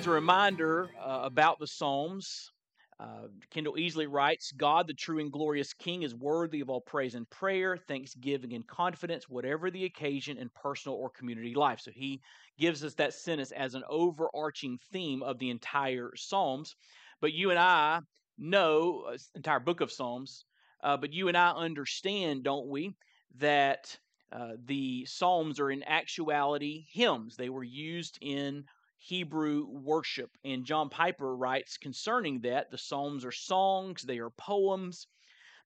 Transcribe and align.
As 0.00 0.06
a 0.06 0.10
reminder 0.10 0.88
uh, 0.98 1.20
about 1.24 1.58
the 1.58 1.66
Psalms, 1.66 2.52
uh, 2.98 3.28
Kendell 3.54 3.76
Easley 3.76 4.06
writes 4.08 4.50
God, 4.50 4.86
the 4.86 4.94
true 4.94 5.18
and 5.18 5.30
glorious 5.30 5.74
King, 5.74 6.04
is 6.04 6.14
worthy 6.14 6.62
of 6.62 6.70
all 6.70 6.80
praise 6.80 7.14
and 7.14 7.28
prayer, 7.28 7.76
thanksgiving 7.76 8.54
and 8.54 8.66
confidence, 8.66 9.28
whatever 9.28 9.70
the 9.70 9.84
occasion 9.84 10.38
in 10.38 10.48
personal 10.54 10.96
or 10.96 11.10
community 11.10 11.54
life. 11.54 11.80
So 11.80 11.90
he 11.90 12.22
gives 12.58 12.82
us 12.82 12.94
that 12.94 13.12
sentence 13.12 13.52
as 13.52 13.74
an 13.74 13.82
overarching 13.90 14.78
theme 14.90 15.22
of 15.22 15.38
the 15.38 15.50
entire 15.50 16.12
Psalms. 16.16 16.76
But 17.20 17.34
you 17.34 17.50
and 17.50 17.58
I 17.58 18.00
know, 18.38 19.04
uh, 19.06 19.18
entire 19.34 19.60
book 19.60 19.82
of 19.82 19.92
Psalms, 19.92 20.46
uh, 20.82 20.96
but 20.96 21.12
you 21.12 21.28
and 21.28 21.36
I 21.36 21.50
understand, 21.50 22.42
don't 22.42 22.68
we, 22.68 22.94
that 23.36 23.98
uh, 24.32 24.52
the 24.64 25.04
Psalms 25.04 25.60
are 25.60 25.70
in 25.70 25.82
actuality 25.82 26.86
hymns. 26.90 27.36
They 27.36 27.50
were 27.50 27.64
used 27.64 28.16
in 28.22 28.64
Hebrew 29.02 29.66
worship. 29.66 30.30
And 30.44 30.64
John 30.64 30.90
Piper 30.90 31.34
writes 31.34 31.78
concerning 31.78 32.42
that 32.42 32.70
the 32.70 32.78
Psalms 32.78 33.24
are 33.24 33.32
songs, 33.32 34.02
they 34.02 34.18
are 34.18 34.30
poems, 34.30 35.06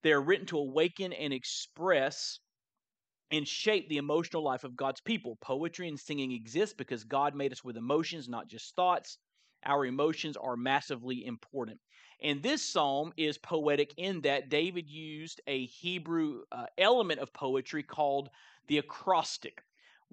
they 0.03 0.13
are 0.13 0.23
written 0.23 0.47
to 0.47 0.59
awaken 0.59 1.13
and 1.13 1.33
express 1.33 2.39
and 3.33 3.49
shape 3.49 3.89
the 3.89 3.97
emotional 3.97 4.45
life 4.45 4.63
of 4.63 4.77
God's 4.77 5.01
people. 5.01 5.37
Poetry 5.41 5.89
and 5.89 5.99
singing 5.99 6.31
exist 6.31 6.77
because 6.77 7.03
God 7.03 7.35
made 7.35 7.51
us 7.51 7.65
with 7.65 7.77
emotions, 7.77 8.29
not 8.29 8.49
just 8.49 8.77
thoughts. 8.77 9.19
Our 9.65 9.85
emotions 9.85 10.37
are 10.37 10.57
massively 10.57 11.27
important. 11.27 11.81
And 12.23 12.43
this 12.43 12.63
psalm 12.63 13.13
is 13.17 13.39
poetic 13.39 13.95
in 13.97 14.21
that 14.21 14.48
David 14.48 14.89
used 14.89 15.41
a 15.48 15.67
Hebrew 15.67 16.43
uh, 16.53 16.67
element 16.79 17.19
of 17.19 17.33
poetry 17.33 17.83
called 17.83 18.31
the 18.69 18.79
acrostic 18.79 19.63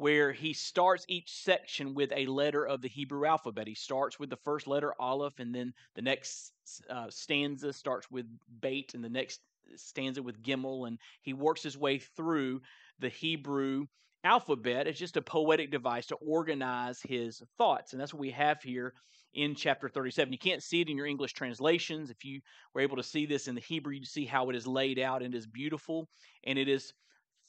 where 0.01 0.31
he 0.31 0.51
starts 0.51 1.05
each 1.07 1.31
section 1.31 1.93
with 1.93 2.11
a 2.15 2.25
letter 2.25 2.65
of 2.65 2.81
the 2.81 2.87
Hebrew 2.87 3.23
alphabet. 3.23 3.67
He 3.67 3.75
starts 3.75 4.17
with 4.17 4.31
the 4.31 4.35
first 4.35 4.65
letter, 4.65 4.95
Aleph, 4.99 5.37
and 5.37 5.53
then 5.53 5.75
the 5.93 6.01
next 6.01 6.53
uh, 6.89 7.05
stanza 7.11 7.71
starts 7.71 8.09
with 8.09 8.25
Beit, 8.61 8.95
and 8.95 9.03
the 9.03 9.09
next 9.09 9.41
stanza 9.75 10.23
with 10.23 10.41
Gimel, 10.41 10.87
and 10.87 10.97
he 11.21 11.33
works 11.33 11.61
his 11.61 11.77
way 11.77 11.99
through 11.99 12.61
the 12.97 13.09
Hebrew 13.09 13.85
alphabet. 14.23 14.87
It's 14.87 14.97
just 14.97 15.17
a 15.17 15.21
poetic 15.21 15.69
device 15.69 16.07
to 16.07 16.15
organize 16.15 16.99
his 17.03 17.43
thoughts, 17.59 17.93
and 17.93 18.01
that's 18.01 18.11
what 18.11 18.21
we 18.21 18.31
have 18.31 18.59
here 18.63 18.95
in 19.35 19.53
chapter 19.53 19.87
37. 19.87 20.33
You 20.33 20.39
can't 20.39 20.63
see 20.63 20.81
it 20.81 20.89
in 20.89 20.97
your 20.97 21.05
English 21.05 21.33
translations. 21.33 22.09
If 22.09 22.25
you 22.25 22.41
were 22.73 22.81
able 22.81 22.97
to 22.97 23.03
see 23.03 23.27
this 23.27 23.47
in 23.47 23.53
the 23.53 23.61
Hebrew, 23.61 23.93
you 23.93 24.05
see 24.05 24.25
how 24.25 24.49
it 24.49 24.55
is 24.55 24.65
laid 24.65 24.97
out, 24.97 25.21
and 25.21 25.35
it 25.35 25.37
is 25.37 25.45
beautiful, 25.45 26.09
and 26.43 26.57
it 26.57 26.67
is 26.67 26.91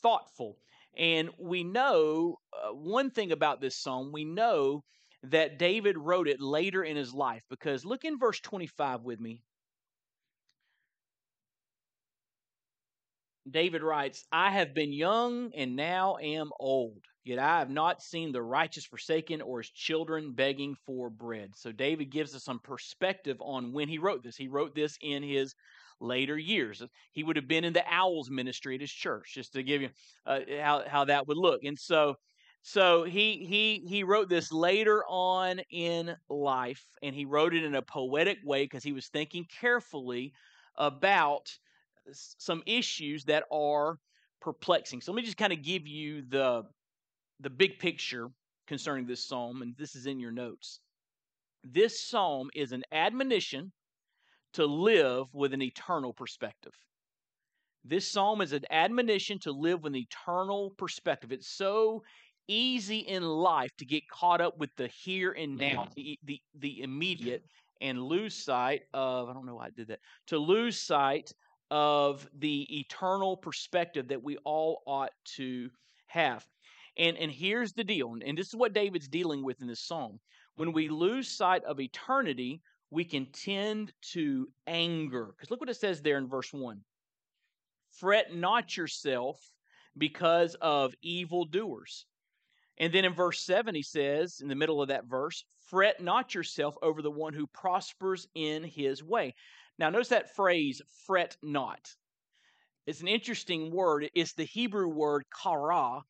thoughtful. 0.03 0.59
And 0.97 1.31
we 1.39 1.65
know 1.65 2.39
uh, 2.53 2.73
one 2.73 3.11
thing 3.11 3.33
about 3.33 3.61
this 3.61 3.77
psalm, 3.77 4.13
we 4.13 4.25
know 4.25 4.85
that 5.25 5.59
David 5.59 5.97
wrote 5.97 6.29
it 6.29 6.41
later 6.41 6.83
in 6.83 6.97
his 6.97 7.15
life 7.15 7.43
because 7.49 7.85
look 7.85 8.05
in 8.05 8.19
verse 8.19 8.41
25 8.41 9.03
with 9.03 9.21
me. 9.21 9.43
David 13.51 13.83
writes, 13.83 14.25
I 14.31 14.51
have 14.51 14.73
been 14.75 14.93
young 14.93 15.53
and 15.55 15.75
now 15.75 16.17
am 16.19 16.51
old, 16.61 17.03
yet 17.25 17.39
I 17.39 17.59
have 17.59 17.71
not 17.71 18.03
seen 18.03 18.31
the 18.31 18.43
righteous 18.43 18.85
forsaken 18.85 19.43
or 19.43 19.61
his 19.61 19.71
children 19.71 20.33
begging 20.33 20.77
for 20.87 21.11
bread. 21.11 21.57
So 21.57 21.73
David 21.73 22.11
gives 22.11 22.35
us 22.37 22.45
some 22.45 22.61
perspective 22.61 23.39
on 23.41 23.73
when 23.73 23.89
he 23.89 23.99
wrote 23.99 24.23
this. 24.23 24.37
He 24.37 24.49
wrote 24.49 24.75
this 24.75 24.97
in 25.01 25.23
his 25.25 25.55
later 26.03 26.37
years. 26.37 26.83
He 27.13 27.23
would 27.23 27.37
have 27.37 27.49
been 27.49 27.65
in 27.65 27.73
the 27.73 27.85
Owls 27.89 28.31
ministry 28.31 28.75
at 28.75 28.81
his 28.81 28.93
church, 28.93 29.33
just 29.35 29.53
to 29.55 29.63
give 29.63 29.83
you 29.83 29.91
uh, 30.27 30.41
how 30.61 30.83
how 30.87 31.05
that 31.07 31.27
would 31.29 31.37
look. 31.37 31.65
And 31.65 31.79
so, 31.79 32.17
so 32.63 33.05
he 33.05 33.47
he 33.47 33.85
he 33.89 34.03
wrote 34.03 34.29
this 34.29 34.53
later 34.53 35.05
on 35.09 35.61
in 35.71 36.15
life, 36.29 36.85
and 37.03 37.15
he 37.15 37.25
wrote 37.25 37.55
it 37.55 37.65
in 37.65 37.75
a 37.75 37.83
poetic 37.83 38.39
way 38.45 38.65
because 38.65 38.85
he 38.85 38.93
was 38.93 39.09
thinking 39.09 39.47
carefully 39.61 40.33
about 40.77 41.51
some 42.13 42.63
issues 42.67 43.25
that 43.25 43.45
are 43.53 43.99
perplexing. 44.41 45.01
So 45.01 45.13
let 45.13 45.17
me 45.17 45.23
just 45.23 45.37
kind 45.37 45.53
of 45.53 45.63
give 45.63 45.87
you 45.87 46.23
the 46.29 46.65
the 47.41 47.51
big 47.51 47.79
picture 47.79 48.29
concerning 48.67 49.07
this 49.07 49.27
psalm, 49.27 49.63
and 49.63 49.75
this 49.77 49.95
is 49.95 50.07
in 50.07 50.21
your 50.21 50.33
notes. 50.33 50.81
This 51.65 52.01
psalm 52.09 52.51
is 52.55 52.73
an 52.73 52.83
admonition 52.93 53.73
to 54.55 54.67
live 54.67 55.27
with 55.33 55.53
an 55.55 55.63
eternal 55.63 56.13
perspective. 56.13 56.73
This 57.85 58.09
psalm 58.09 58.41
is 58.41 58.53
an 58.53 58.65
admonition 58.71 59.39
to 59.41 59.53
live 59.53 59.83
with 59.83 59.95
an 59.95 60.01
eternal 60.01 60.71
perspective. 60.79 61.33
It's 61.33 61.49
so 61.49 62.03
easy 62.49 62.99
in 62.99 63.23
life 63.23 63.71
to 63.79 63.85
get 63.85 64.09
caught 64.09 64.41
up 64.41 64.59
with 64.59 64.71
the 64.77 64.89
here 64.89 65.33
and 65.33 65.57
now, 65.57 65.85
mm-hmm. 65.85 65.93
the, 65.97 66.19
the, 66.25 66.41
the 66.61 66.83
immediate, 66.83 67.43
mm-hmm. 67.43 67.89
and 67.89 68.03
lose 68.03 68.35
sight 68.35 68.83
of, 68.95 69.29
I 69.29 69.33
don't 69.33 69.47
know 69.47 69.57
why 69.57 69.67
I 69.67 69.71
did 69.71 69.89
that, 69.89 70.01
to 70.29 70.39
lose 70.39 70.79
sight 70.79 71.33
of 71.71 72.29
the 72.39 72.67
eternal 72.81 73.37
perspective 73.37 74.09
that 74.09 74.23
we 74.23 74.37
all 74.45 74.83
ought 74.87 75.13
to 75.37 75.71
have. 76.07 76.47
And, 76.99 77.17
and 77.17 77.33
here's 77.33 77.73
the 77.73 77.85
deal, 77.85 78.15
and 78.25 78.37
this 78.37 78.49
is 78.49 78.55
what 78.55 78.75
David's 78.75 79.09
dealing 79.09 79.43
with 79.43 79.63
in 79.63 79.67
this 79.67 79.81
psalm. 79.81 80.21
When 80.57 80.73
we 80.73 80.89
lose 80.89 81.29
sight 81.29 81.65
of 81.65 81.81
eternity, 81.81 82.61
we 82.93 83.05
can 83.05 83.27
tend 83.33 83.91
to 84.13 84.47
anger. 84.67 85.31
Because 85.33 85.51
look 85.51 85.61
what 85.61 85.71
it 85.71 85.77
says 85.77 86.03
there 86.03 86.19
in 86.19 86.29
verse 86.29 86.53
1 86.53 86.81
Fret 87.91 88.35
not 88.35 88.77
yourself 88.77 89.39
because 89.97 90.55
of 90.61 90.95
evildoers. 91.03 92.07
And 92.79 92.93
then 92.93 93.05
in 93.05 93.15
verse 93.15 93.45
7, 93.45 93.75
he 93.75 93.83
says, 93.83 94.41
in 94.41 94.49
the 94.49 94.55
middle 94.55 94.81
of 94.81 94.89
that 94.89 95.07
verse, 95.07 95.45
Fret 95.69 96.01
not 96.01 96.35
yourself 96.35 96.75
over 96.83 97.03
the 97.03 97.11
one 97.11 97.33
who 97.35 97.47
prospers 97.47 98.27
in 98.35 98.65
his 98.65 99.03
way. 99.03 99.35
Now, 99.79 99.91
notice 99.91 100.09
that 100.09 100.35
phrase, 100.35 100.83
fret 101.07 101.37
not. 101.43 101.89
It's 102.87 103.01
an 103.01 103.09
interesting 103.09 103.71
word. 103.73 104.11
It's 104.15 104.35
the 104.35 104.45
Hebrew 104.45 104.89
word 104.89 105.25
kara, 105.43 106.03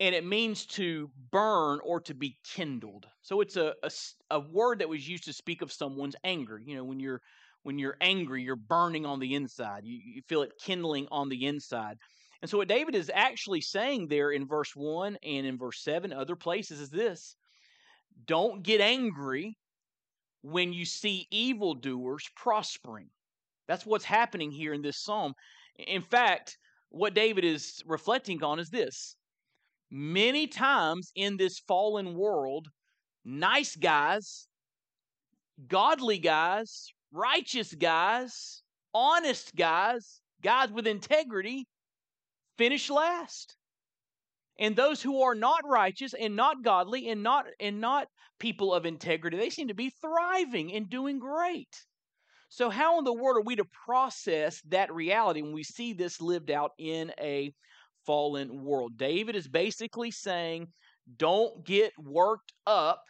and 0.00 0.14
it 0.14 0.24
means 0.24 0.64
to 0.66 1.10
burn 1.30 1.80
or 1.84 2.00
to 2.00 2.14
be 2.14 2.38
kindled. 2.44 3.06
So 3.22 3.40
it's 3.40 3.56
a, 3.56 3.74
a, 3.82 3.90
a, 4.30 4.40
word 4.40 4.78
that 4.78 4.88
was 4.88 5.08
used 5.08 5.24
to 5.24 5.32
speak 5.32 5.60
of 5.60 5.72
someone's 5.72 6.14
anger. 6.22 6.60
You 6.64 6.76
know, 6.76 6.84
when 6.84 7.00
you're 7.00 7.20
when 7.64 7.78
you're 7.78 7.96
angry, 8.00 8.42
you're 8.42 8.56
burning 8.56 9.04
on 9.04 9.18
the 9.18 9.34
inside. 9.34 9.84
You, 9.84 9.98
you 10.02 10.22
feel 10.28 10.42
it 10.42 10.52
kindling 10.64 11.08
on 11.10 11.28
the 11.28 11.46
inside. 11.46 11.98
And 12.40 12.50
so 12.50 12.58
what 12.58 12.68
David 12.68 12.94
is 12.94 13.10
actually 13.12 13.60
saying 13.60 14.06
there 14.06 14.30
in 14.30 14.46
verse 14.46 14.70
1 14.74 15.18
and 15.24 15.46
in 15.46 15.58
verse 15.58 15.82
7, 15.82 16.12
other 16.12 16.36
places, 16.36 16.80
is 16.80 16.90
this 16.90 17.34
don't 18.26 18.62
get 18.62 18.80
angry 18.80 19.56
when 20.42 20.72
you 20.72 20.84
see 20.84 21.26
evildoers 21.30 22.24
prospering. 22.36 23.10
That's 23.66 23.84
what's 23.84 24.04
happening 24.04 24.50
here 24.50 24.72
in 24.72 24.82
this 24.82 25.02
psalm. 25.02 25.34
In 25.76 26.02
fact, 26.02 26.56
what 26.90 27.14
David 27.14 27.44
is 27.44 27.82
reflecting 27.86 28.42
on 28.42 28.58
is 28.58 28.70
this 28.70 29.16
many 29.90 30.46
times 30.46 31.10
in 31.14 31.36
this 31.36 31.58
fallen 31.58 32.14
world, 32.14 32.68
nice 33.24 33.76
guys, 33.76 34.48
godly 35.66 36.18
guys, 36.18 36.92
righteous 37.12 37.74
guys, 37.74 38.62
honest 38.94 39.54
guys, 39.56 40.20
guys 40.42 40.70
with 40.70 40.86
integrity 40.86 41.66
finish 42.56 42.90
last. 42.90 43.56
And 44.58 44.74
those 44.74 45.00
who 45.00 45.22
are 45.22 45.36
not 45.36 45.60
righteous 45.64 46.14
and 46.14 46.34
not 46.34 46.64
godly 46.64 47.08
and 47.08 47.22
not 47.22 47.46
and 47.60 47.80
not 47.80 48.08
people 48.40 48.74
of 48.74 48.86
integrity, 48.86 49.36
they 49.36 49.50
seem 49.50 49.68
to 49.68 49.74
be 49.74 49.90
thriving 50.00 50.74
and 50.74 50.90
doing 50.90 51.20
great. 51.20 51.84
So 52.48 52.70
how 52.70 52.98
in 52.98 53.04
the 53.04 53.12
world 53.12 53.38
are 53.38 53.46
we 53.46 53.56
to 53.56 53.64
process 53.86 54.60
that 54.68 54.92
reality 54.92 55.42
when 55.42 55.52
we 55.52 55.62
see 55.62 55.92
this 55.92 56.20
lived 56.20 56.50
out 56.50 56.72
in 56.78 57.12
a 57.20 57.52
fallen 58.08 58.64
world. 58.64 58.96
David 58.96 59.36
is 59.36 59.46
basically 59.46 60.10
saying, 60.10 60.66
don't 61.18 61.62
get 61.66 61.92
worked 61.98 62.54
up 62.66 63.02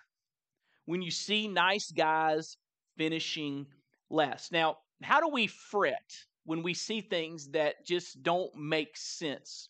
when 0.86 1.02
you 1.02 1.12
see 1.12 1.46
nice 1.46 1.92
guys 1.92 2.56
finishing 2.96 3.64
last. 4.10 4.50
Now, 4.50 4.78
how 5.00 5.20
do 5.20 5.28
we 5.28 5.46
fret 5.46 6.10
when 6.46 6.64
we 6.64 6.74
see 6.74 7.00
things 7.00 7.48
that 7.50 7.86
just 7.86 8.24
don't 8.24 8.50
make 8.56 8.96
sense 8.96 9.68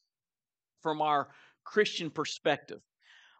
from 0.82 1.02
our 1.02 1.28
Christian 1.62 2.08
perspective? 2.08 2.80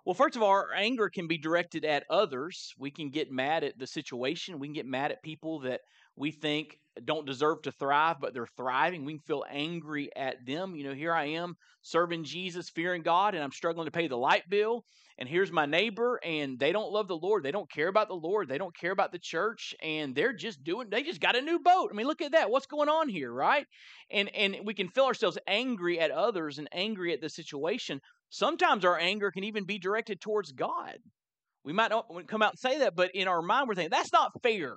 Well, 0.04 0.14
first 0.14 0.36
of 0.36 0.42
all, 0.42 0.50
our 0.50 0.74
anger 0.74 1.08
can 1.08 1.26
be 1.26 1.38
directed 1.38 1.86
at 1.86 2.04
others. 2.10 2.74
We 2.78 2.90
can 2.90 3.08
get 3.08 3.32
mad 3.32 3.64
at 3.64 3.78
the 3.78 3.86
situation. 3.86 4.58
We 4.58 4.66
can 4.66 4.74
get 4.74 4.84
mad 4.84 5.10
at 5.10 5.22
people 5.22 5.60
that 5.60 5.80
we 6.16 6.32
think 6.32 6.76
don't 7.04 7.26
deserve 7.26 7.62
to 7.62 7.72
thrive, 7.72 8.16
but 8.20 8.34
they're 8.34 8.48
thriving. 8.56 9.04
We 9.04 9.14
can 9.14 9.20
feel 9.20 9.44
angry 9.50 10.10
at 10.16 10.44
them. 10.46 10.74
You 10.74 10.84
know, 10.84 10.94
here 10.94 11.12
I 11.12 11.26
am 11.26 11.56
serving 11.82 12.24
Jesus, 12.24 12.70
fearing 12.70 13.02
God, 13.02 13.34
and 13.34 13.42
I'm 13.42 13.52
struggling 13.52 13.86
to 13.86 13.90
pay 13.90 14.08
the 14.08 14.16
light 14.16 14.48
bill. 14.48 14.84
And 15.18 15.28
here's 15.28 15.50
my 15.50 15.66
neighbor, 15.66 16.20
and 16.24 16.60
they 16.60 16.70
don't 16.70 16.92
love 16.92 17.08
the 17.08 17.16
Lord. 17.16 17.42
They 17.42 17.50
don't 17.50 17.70
care 17.70 17.88
about 17.88 18.06
the 18.06 18.14
Lord. 18.14 18.48
They 18.48 18.58
don't 18.58 18.76
care 18.76 18.92
about 18.92 19.10
the 19.10 19.18
church, 19.18 19.74
and 19.82 20.14
they're 20.14 20.32
just 20.32 20.62
doing. 20.62 20.88
They 20.90 21.02
just 21.02 21.20
got 21.20 21.34
a 21.34 21.42
new 21.42 21.58
boat. 21.58 21.90
I 21.92 21.96
mean, 21.96 22.06
look 22.06 22.22
at 22.22 22.32
that. 22.32 22.50
What's 22.50 22.66
going 22.66 22.88
on 22.88 23.08
here, 23.08 23.32
right? 23.32 23.66
And 24.12 24.28
and 24.34 24.58
we 24.64 24.74
can 24.74 24.88
feel 24.88 25.04
ourselves 25.04 25.38
angry 25.48 25.98
at 25.98 26.12
others 26.12 26.58
and 26.58 26.68
angry 26.72 27.12
at 27.12 27.20
the 27.20 27.28
situation. 27.28 28.00
Sometimes 28.30 28.84
our 28.84 28.98
anger 28.98 29.32
can 29.32 29.42
even 29.42 29.64
be 29.64 29.78
directed 29.78 30.20
towards 30.20 30.52
God. 30.52 30.98
We 31.64 31.72
might 31.72 31.90
not 31.90 32.06
come 32.28 32.42
out 32.42 32.52
and 32.52 32.58
say 32.58 32.78
that, 32.78 32.94
but 32.94 33.10
in 33.12 33.26
our 33.26 33.42
mind, 33.42 33.68
we're 33.68 33.74
thinking, 33.74 33.90
that's 33.90 34.12
not 34.12 34.32
fair. 34.42 34.76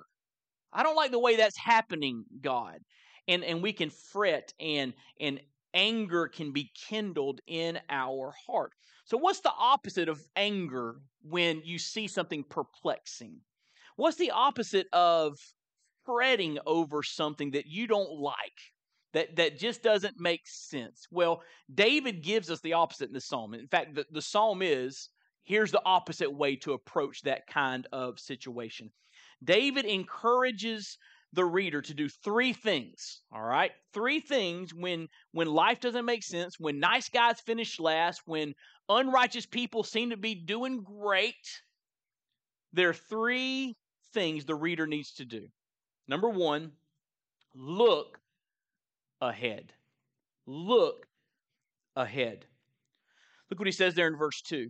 I 0.72 0.82
don't 0.82 0.96
like 0.96 1.10
the 1.10 1.18
way 1.18 1.36
that's 1.36 1.56
happening, 1.56 2.24
God. 2.40 2.78
And, 3.28 3.44
and 3.44 3.62
we 3.62 3.72
can 3.72 3.90
fret 3.90 4.52
and, 4.58 4.94
and 5.20 5.40
anger 5.74 6.28
can 6.28 6.52
be 6.52 6.70
kindled 6.88 7.40
in 7.46 7.78
our 7.88 8.32
heart. 8.46 8.72
So, 9.04 9.16
what's 9.16 9.40
the 9.40 9.52
opposite 9.56 10.08
of 10.08 10.22
anger 10.36 10.96
when 11.22 11.62
you 11.64 11.78
see 11.78 12.08
something 12.08 12.44
perplexing? 12.48 13.36
What's 13.96 14.16
the 14.16 14.30
opposite 14.30 14.86
of 14.92 15.38
fretting 16.04 16.58
over 16.66 17.02
something 17.02 17.52
that 17.52 17.66
you 17.66 17.86
don't 17.86 18.18
like? 18.18 18.72
that, 19.12 19.36
that 19.36 19.58
just 19.58 19.82
doesn't 19.82 20.18
make 20.18 20.42
sense. 20.44 21.06
Well, 21.10 21.42
David 21.72 22.22
gives 22.22 22.50
us 22.50 22.60
the 22.60 22.72
opposite 22.72 23.08
in 23.08 23.14
the 23.14 23.20
psalm. 23.20 23.54
In 23.54 23.68
fact, 23.68 23.94
the, 23.94 24.06
the 24.10 24.22
psalm 24.22 24.62
is 24.62 25.10
here's 25.44 25.70
the 25.70 25.82
opposite 25.84 26.32
way 26.32 26.56
to 26.56 26.72
approach 26.72 27.22
that 27.22 27.46
kind 27.46 27.86
of 27.92 28.18
situation. 28.18 28.90
David 29.42 29.84
encourages 29.84 30.98
the 31.32 31.44
reader 31.44 31.80
to 31.80 31.94
do 31.94 32.10
three 32.10 32.52
things 32.52 33.22
all 33.32 33.40
right 33.40 33.70
three 33.94 34.20
things 34.20 34.74
when 34.74 35.08
when 35.32 35.46
life 35.46 35.80
doesn't 35.80 36.04
make 36.04 36.22
sense 36.22 36.60
when 36.60 36.78
nice 36.78 37.08
guys 37.08 37.40
finish 37.40 37.80
last 37.80 38.20
when 38.26 38.52
unrighteous 38.90 39.46
people 39.46 39.82
seem 39.82 40.10
to 40.10 40.16
be 40.18 40.34
doing 40.34 40.82
great 40.82 41.62
there 42.74 42.90
are 42.90 42.94
three 43.08 43.74
things 44.12 44.44
the 44.44 44.54
reader 44.54 44.86
needs 44.86 45.14
to 45.14 45.24
do 45.24 45.48
number 46.06 46.28
one 46.28 46.70
look 47.54 48.20
ahead. 49.22 49.72
Look 50.46 51.06
ahead. 51.96 52.46
Look 53.48 53.58
what 53.58 53.68
he 53.68 53.72
says 53.72 53.94
there 53.94 54.08
in 54.08 54.16
verse 54.16 54.42
2. 54.42 54.68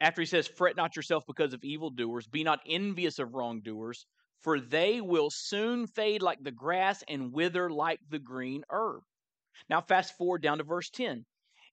After 0.00 0.22
he 0.22 0.26
says, 0.26 0.48
Fret 0.48 0.76
not 0.76 0.96
yourself 0.96 1.24
because 1.26 1.52
of 1.52 1.62
evildoers, 1.62 2.26
be 2.26 2.42
not 2.42 2.60
envious 2.66 3.18
of 3.18 3.34
wrongdoers, 3.34 4.06
for 4.42 4.58
they 4.58 5.00
will 5.00 5.28
soon 5.30 5.86
fade 5.86 6.22
like 6.22 6.42
the 6.42 6.50
grass 6.50 7.04
and 7.06 7.32
wither 7.32 7.70
like 7.70 8.00
the 8.08 8.18
green 8.18 8.64
herb. 8.70 9.02
Now, 9.68 9.82
fast 9.82 10.16
forward 10.16 10.42
down 10.42 10.58
to 10.58 10.64
verse 10.64 10.88
10. 10.88 11.26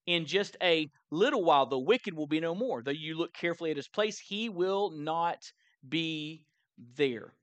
In 0.06 0.25
just 0.25 0.57
a 0.62 0.89
little 1.12 1.44
while, 1.44 1.65
the 1.65 1.79
wicked 1.79 2.13
will 2.13 2.27
be 2.27 2.39
no 2.39 2.53
more. 2.53 2.81
Though 2.81 2.91
you 2.91 3.15
look 3.18 3.33
carefully 3.33 3.71
at 3.71 3.77
his 3.77 3.88
place, 3.88 4.19
he 4.19 4.50
will 4.50 4.91
not 4.91 5.39
be 5.88 6.45
there. 6.95 7.33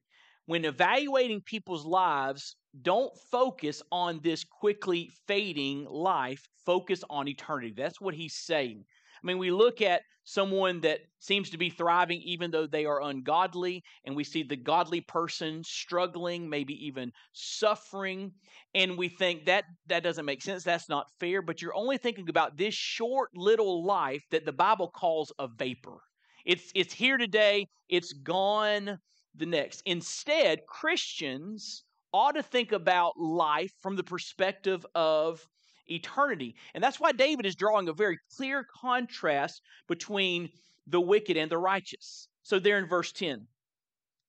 When 0.47 0.67
evaluating 0.67 1.43
people's 1.43 1.87
lives, 1.87 2.57
don't 2.83 3.13
focus 3.31 3.83
on 3.91 4.21
this 4.23 4.45
quickly 4.45 5.11
fading 5.27 5.87
life, 5.87 6.47
focus 6.67 7.03
on 7.09 7.29
eternity. 7.29 7.73
That's 7.75 8.01
what 8.01 8.15
he's 8.15 8.35
saying. 8.35 8.85
I 9.25 9.27
mean, 9.27 9.39
we 9.39 9.51
look 9.51 9.81
at 9.81 10.03
someone 10.25 10.81
that 10.81 11.01
seems 11.19 11.51
to 11.51 11.59
be 11.59 11.71
thriving 11.71 12.21
even 12.23 12.51
though 12.51 12.67
they 12.67 12.85
are 12.85 13.03
ungodly, 13.03 13.83
and 14.05 14.15
we 14.15 14.25
see 14.25 14.43
the 14.43 14.57
godly 14.57 15.01
person 15.01 15.63
struggling, 15.65 16.49
maybe 16.49 16.75
even 16.87 17.11
suffering, 17.33 18.33
and 18.75 18.99
we 18.99 19.09
think 19.09 19.47
that 19.47 19.65
that 19.87 20.03
doesn't 20.03 20.27
make 20.27 20.43
sense. 20.43 20.63
That's 20.63 20.89
not 20.89 21.07
fair, 21.21 21.41
but 21.41 21.63
you're 21.63 21.75
only 21.75 21.97
thinking 21.97 22.29
about 22.29 22.57
this 22.57 22.75
short 22.75 23.31
little 23.35 23.85
life 23.85 24.23
that 24.31 24.45
the 24.45 24.53
Bible 24.53 24.89
calls 24.89 25.33
a 25.39 25.49
vapor. 25.49 25.99
It's 26.45 26.71
it's 26.75 26.93
here 26.93 27.17
today, 27.17 27.67
it's 27.89 28.13
gone 28.13 28.99
the 29.35 29.47
next. 29.47 29.83
Instead, 29.87 30.67
Christians 30.69 31.85
ought 32.13 32.33
to 32.33 32.43
think 32.43 32.73
about 32.73 33.19
life 33.19 33.73
from 33.81 33.97
the 33.97 34.05
perspective 34.05 34.85
of 34.95 35.45
eternity. 35.87 36.55
And 36.75 36.83
that's 36.83 37.01
why 37.01 37.13
David 37.13 37.47
is 37.47 37.55
drawing 37.55 37.89
a 37.89 37.93
very 37.93 38.19
clear 38.37 38.65
contrast 38.65 39.63
between 39.89 40.51
the 40.87 41.01
wicked 41.01 41.37
and 41.37 41.51
the 41.51 41.59
righteous. 41.59 42.29
So, 42.43 42.59
there 42.59 42.79
in 42.79 42.87
verse 42.87 43.13
10, 43.13 43.47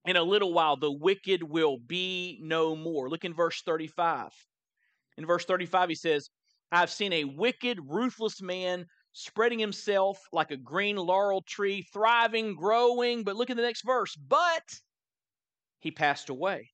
in 0.05 0.15
a 0.15 0.23
little 0.23 0.53
while, 0.53 0.77
the 0.77 0.91
wicked 0.91 1.43
will 1.43 1.77
be 1.77 2.39
no 2.41 2.75
more. 2.75 3.09
Look 3.09 3.25
in 3.25 3.33
verse 3.33 3.61
35. 3.63 4.31
In 5.17 5.25
verse 5.25 5.45
35, 5.45 5.89
he 5.89 5.95
says, 5.95 6.29
I've 6.71 6.91
seen 6.91 7.13
a 7.13 7.23
wicked, 7.23 7.79
ruthless 7.87 8.41
man 8.41 8.85
spreading 9.13 9.59
himself 9.59 10.19
like 10.31 10.51
a 10.51 10.57
green 10.57 10.97
laurel 10.97 11.41
tree, 11.41 11.85
thriving, 11.93 12.55
growing. 12.55 13.23
But 13.23 13.35
look 13.35 13.49
at 13.49 13.55
the 13.55 13.63
next 13.63 13.83
verse. 13.85 14.15
But 14.15 14.63
he 15.79 15.91
passed 15.91 16.29
away 16.29 16.69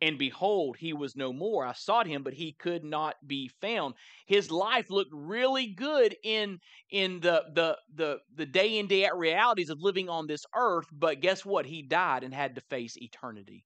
and 0.00 0.18
behold, 0.18 0.76
he 0.78 0.92
was 0.92 1.16
no 1.16 1.32
more. 1.32 1.64
I 1.64 1.72
sought 1.72 2.06
him, 2.06 2.22
but 2.22 2.34
he 2.34 2.52
could 2.52 2.84
not 2.84 3.14
be 3.26 3.50
found. 3.60 3.94
His 4.26 4.50
life 4.50 4.90
looked 4.90 5.12
really 5.12 5.68
good 5.68 6.14
in 6.22 6.58
in 6.90 7.20
the 7.20 7.44
the 7.54 7.78
the 7.94 8.18
the 8.34 8.46
day 8.46 8.78
in 8.78 8.86
day 8.86 9.06
out 9.06 9.18
realities 9.18 9.70
of 9.70 9.80
living 9.80 10.08
on 10.08 10.26
this 10.26 10.44
earth, 10.54 10.86
but 10.92 11.20
guess 11.20 11.44
what? 11.44 11.66
He 11.66 11.82
died 11.82 12.24
and 12.24 12.34
had 12.34 12.54
to 12.56 12.60
face 12.60 12.96
eternity. 12.96 13.64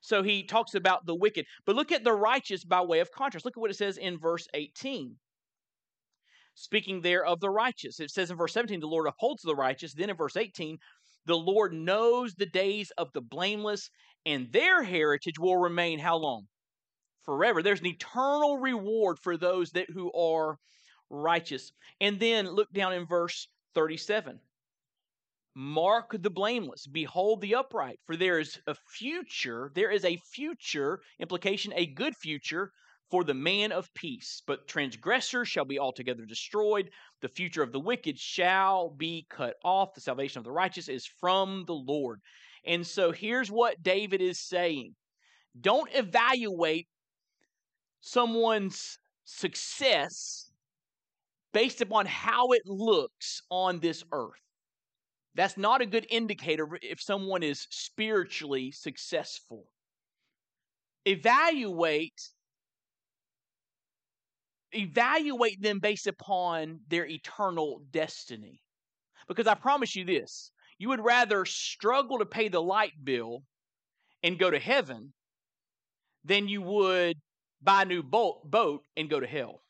So 0.00 0.22
he 0.22 0.42
talks 0.42 0.74
about 0.74 1.06
the 1.06 1.14
wicked. 1.14 1.46
But 1.66 1.76
look 1.76 1.92
at 1.92 2.04
the 2.04 2.12
righteous 2.12 2.64
by 2.64 2.80
way 2.80 3.00
of 3.00 3.10
contrast. 3.12 3.44
Look 3.44 3.56
at 3.56 3.60
what 3.60 3.70
it 3.70 3.76
says 3.76 3.98
in 3.98 4.18
verse 4.18 4.48
18. 4.54 5.16
Speaking 6.54 7.00
there 7.00 7.24
of 7.24 7.40
the 7.40 7.50
righteous, 7.50 8.00
it 8.00 8.10
says 8.10 8.30
in 8.30 8.36
verse 8.36 8.52
17, 8.52 8.80
the 8.80 8.86
Lord 8.86 9.06
upholds 9.06 9.42
the 9.42 9.54
righteous. 9.54 9.94
Then 9.94 10.10
in 10.10 10.16
verse 10.16 10.36
18, 10.36 10.78
the 11.26 11.36
Lord 11.36 11.72
knows 11.72 12.34
the 12.34 12.46
days 12.46 12.90
of 12.98 13.12
the 13.12 13.20
blameless, 13.20 13.90
and 14.26 14.52
their 14.52 14.82
heritage 14.82 15.38
will 15.38 15.56
remain 15.56 15.98
how 15.98 16.16
long? 16.16 16.46
Forever. 17.24 17.62
There's 17.62 17.80
an 17.80 17.86
eternal 17.86 18.58
reward 18.58 19.18
for 19.18 19.36
those 19.36 19.70
that 19.72 19.90
who 19.90 20.12
are 20.12 20.58
righteous. 21.10 21.72
And 22.00 22.18
then 22.18 22.48
look 22.48 22.72
down 22.72 22.92
in 22.92 23.06
verse 23.06 23.48
37. 23.74 24.40
Mark 25.56 26.14
the 26.22 26.30
blameless, 26.30 26.86
behold 26.86 27.40
the 27.40 27.56
upright, 27.56 27.98
for 28.06 28.16
there 28.16 28.38
is 28.38 28.60
a 28.68 28.74
future, 28.88 29.72
there 29.74 29.90
is 29.90 30.04
a 30.04 30.16
future, 30.32 31.00
implication, 31.18 31.72
a 31.74 31.86
good 31.86 32.14
future 32.16 32.70
for 33.10 33.24
the 33.24 33.34
man 33.34 33.72
of 33.72 33.92
peace. 33.94 34.42
But 34.46 34.68
transgressors 34.68 35.48
shall 35.48 35.64
be 35.64 35.78
altogether 35.78 36.24
destroyed. 36.24 36.90
The 37.20 37.28
future 37.28 37.62
of 37.62 37.72
the 37.72 37.80
wicked 37.80 38.18
shall 38.18 38.90
be 38.90 39.26
cut 39.28 39.56
off. 39.64 39.92
The 39.94 40.00
salvation 40.00 40.38
of 40.38 40.44
the 40.44 40.52
righteous 40.52 40.88
is 40.88 41.06
from 41.06 41.64
the 41.66 41.74
Lord. 41.74 42.20
And 42.66 42.86
so 42.86 43.12
here's 43.12 43.50
what 43.50 43.82
David 43.82 44.20
is 44.20 44.38
saying 44.40 44.94
don't 45.60 45.90
evaluate 45.94 46.88
someone's 48.00 48.98
success 49.24 50.50
based 51.52 51.80
upon 51.80 52.06
how 52.06 52.52
it 52.52 52.62
looks 52.66 53.42
on 53.50 53.80
this 53.80 54.04
earth. 54.12 54.40
That's 55.34 55.56
not 55.56 55.80
a 55.80 55.86
good 55.86 56.06
indicator 56.10 56.68
if 56.82 57.00
someone 57.00 57.42
is 57.42 57.66
spiritually 57.70 58.72
successful. 58.72 59.66
Evaluate 61.04 62.20
evaluate 64.72 65.60
them 65.60 65.80
based 65.80 66.06
upon 66.06 66.80
their 66.88 67.06
eternal 67.06 67.82
destiny. 67.90 68.60
Because 69.26 69.46
I 69.46 69.54
promise 69.54 69.96
you 69.96 70.04
this 70.04 70.52
you 70.80 70.88
would 70.88 71.04
rather 71.04 71.44
struggle 71.44 72.18
to 72.18 72.24
pay 72.24 72.48
the 72.48 72.62
light 72.62 72.94
bill 73.04 73.42
and 74.22 74.38
go 74.38 74.50
to 74.50 74.58
heaven 74.58 75.12
than 76.24 76.48
you 76.48 76.62
would 76.62 77.18
buy 77.60 77.82
a 77.82 77.84
new 77.84 78.02
boat, 78.02 78.50
boat 78.50 78.80
and 78.96 79.10
go 79.10 79.20
to 79.20 79.26
hell. 79.26 79.60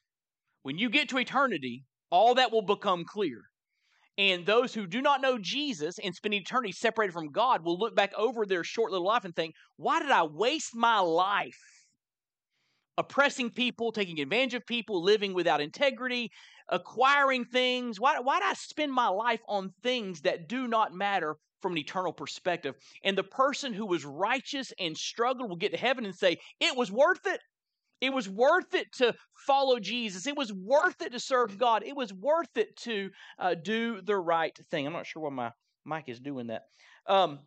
When 0.62 0.78
you 0.78 0.88
get 0.88 1.08
to 1.08 1.18
eternity, 1.18 1.84
all 2.10 2.36
that 2.36 2.52
will 2.52 2.62
become 2.62 3.04
clear. 3.04 3.42
And 4.18 4.46
those 4.46 4.72
who 4.72 4.86
do 4.86 5.02
not 5.02 5.20
know 5.20 5.36
Jesus 5.36 5.96
and 5.98 6.14
spend 6.14 6.34
eternity 6.34 6.70
separated 6.70 7.12
from 7.12 7.32
God 7.32 7.64
will 7.64 7.76
look 7.76 7.96
back 7.96 8.12
over 8.16 8.46
their 8.46 8.62
short 8.62 8.92
little 8.92 9.06
life 9.06 9.24
and 9.24 9.34
think, 9.34 9.54
why 9.78 10.00
did 10.00 10.12
I 10.12 10.22
waste 10.22 10.76
my 10.76 11.00
life 11.00 11.58
oppressing 12.98 13.50
people, 13.50 13.90
taking 13.90 14.20
advantage 14.20 14.54
of 14.54 14.66
people, 14.66 15.02
living 15.02 15.34
without 15.34 15.60
integrity, 15.60 16.30
acquiring 16.70 17.44
things? 17.44 18.00
Why, 18.00 18.18
why 18.20 18.38
do 18.38 18.46
I 18.46 18.54
spend 18.54 18.92
my 18.92 19.08
life 19.08 19.40
on 19.48 19.72
things 19.82 20.22
that 20.22 20.48
do 20.48 20.66
not 20.68 20.94
matter 20.94 21.36
from 21.60 21.72
an 21.72 21.78
eternal 21.78 22.12
perspective? 22.12 22.74
And 23.04 23.16
the 23.16 23.24
person 23.24 23.72
who 23.72 23.86
was 23.86 24.04
righteous 24.04 24.72
and 24.78 24.96
struggled 24.96 25.48
will 25.48 25.56
get 25.56 25.72
to 25.72 25.78
heaven 25.78 26.04
and 26.04 26.14
say, 26.14 26.38
It 26.60 26.76
was 26.76 26.90
worth 26.90 27.26
it. 27.26 27.40
It 28.00 28.12
was 28.14 28.28
worth 28.28 28.74
it 28.74 28.92
to 28.94 29.14
follow 29.46 29.78
Jesus. 29.78 30.26
It 30.26 30.36
was 30.36 30.52
worth 30.52 31.02
it 31.02 31.12
to 31.12 31.20
serve 31.20 31.58
God. 31.58 31.82
It 31.84 31.94
was 31.94 32.14
worth 32.14 32.56
it 32.56 32.74
to 32.78 33.10
uh, 33.38 33.54
do 33.54 34.00
the 34.00 34.16
right 34.16 34.58
thing. 34.70 34.86
I'm 34.86 34.94
not 34.94 35.06
sure 35.06 35.22
why 35.22 35.30
my 35.30 35.52
mic 35.84 36.08
is 36.08 36.18
doing 36.18 36.46
that. 36.46 36.62
Um, 37.06 37.40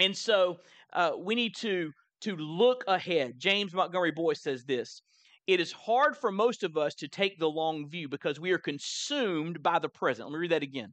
and 0.00 0.16
so 0.16 0.58
uh, 0.92 1.12
we 1.18 1.34
need 1.34 1.54
to 1.56 1.92
to 2.20 2.36
look 2.36 2.82
ahead. 2.88 3.34
James 3.38 3.72
Montgomery 3.72 4.10
Boice 4.10 4.42
says 4.42 4.64
this. 4.64 5.02
It 5.48 5.60
is 5.60 5.72
hard 5.72 6.14
for 6.14 6.30
most 6.30 6.62
of 6.62 6.76
us 6.76 6.94
to 6.96 7.08
take 7.08 7.38
the 7.38 7.48
long 7.48 7.88
view 7.88 8.06
because 8.06 8.38
we 8.38 8.52
are 8.52 8.58
consumed 8.58 9.62
by 9.62 9.78
the 9.78 9.88
present. 9.88 10.28
Let 10.28 10.34
me 10.34 10.40
read 10.40 10.50
that 10.50 10.62
again. 10.62 10.92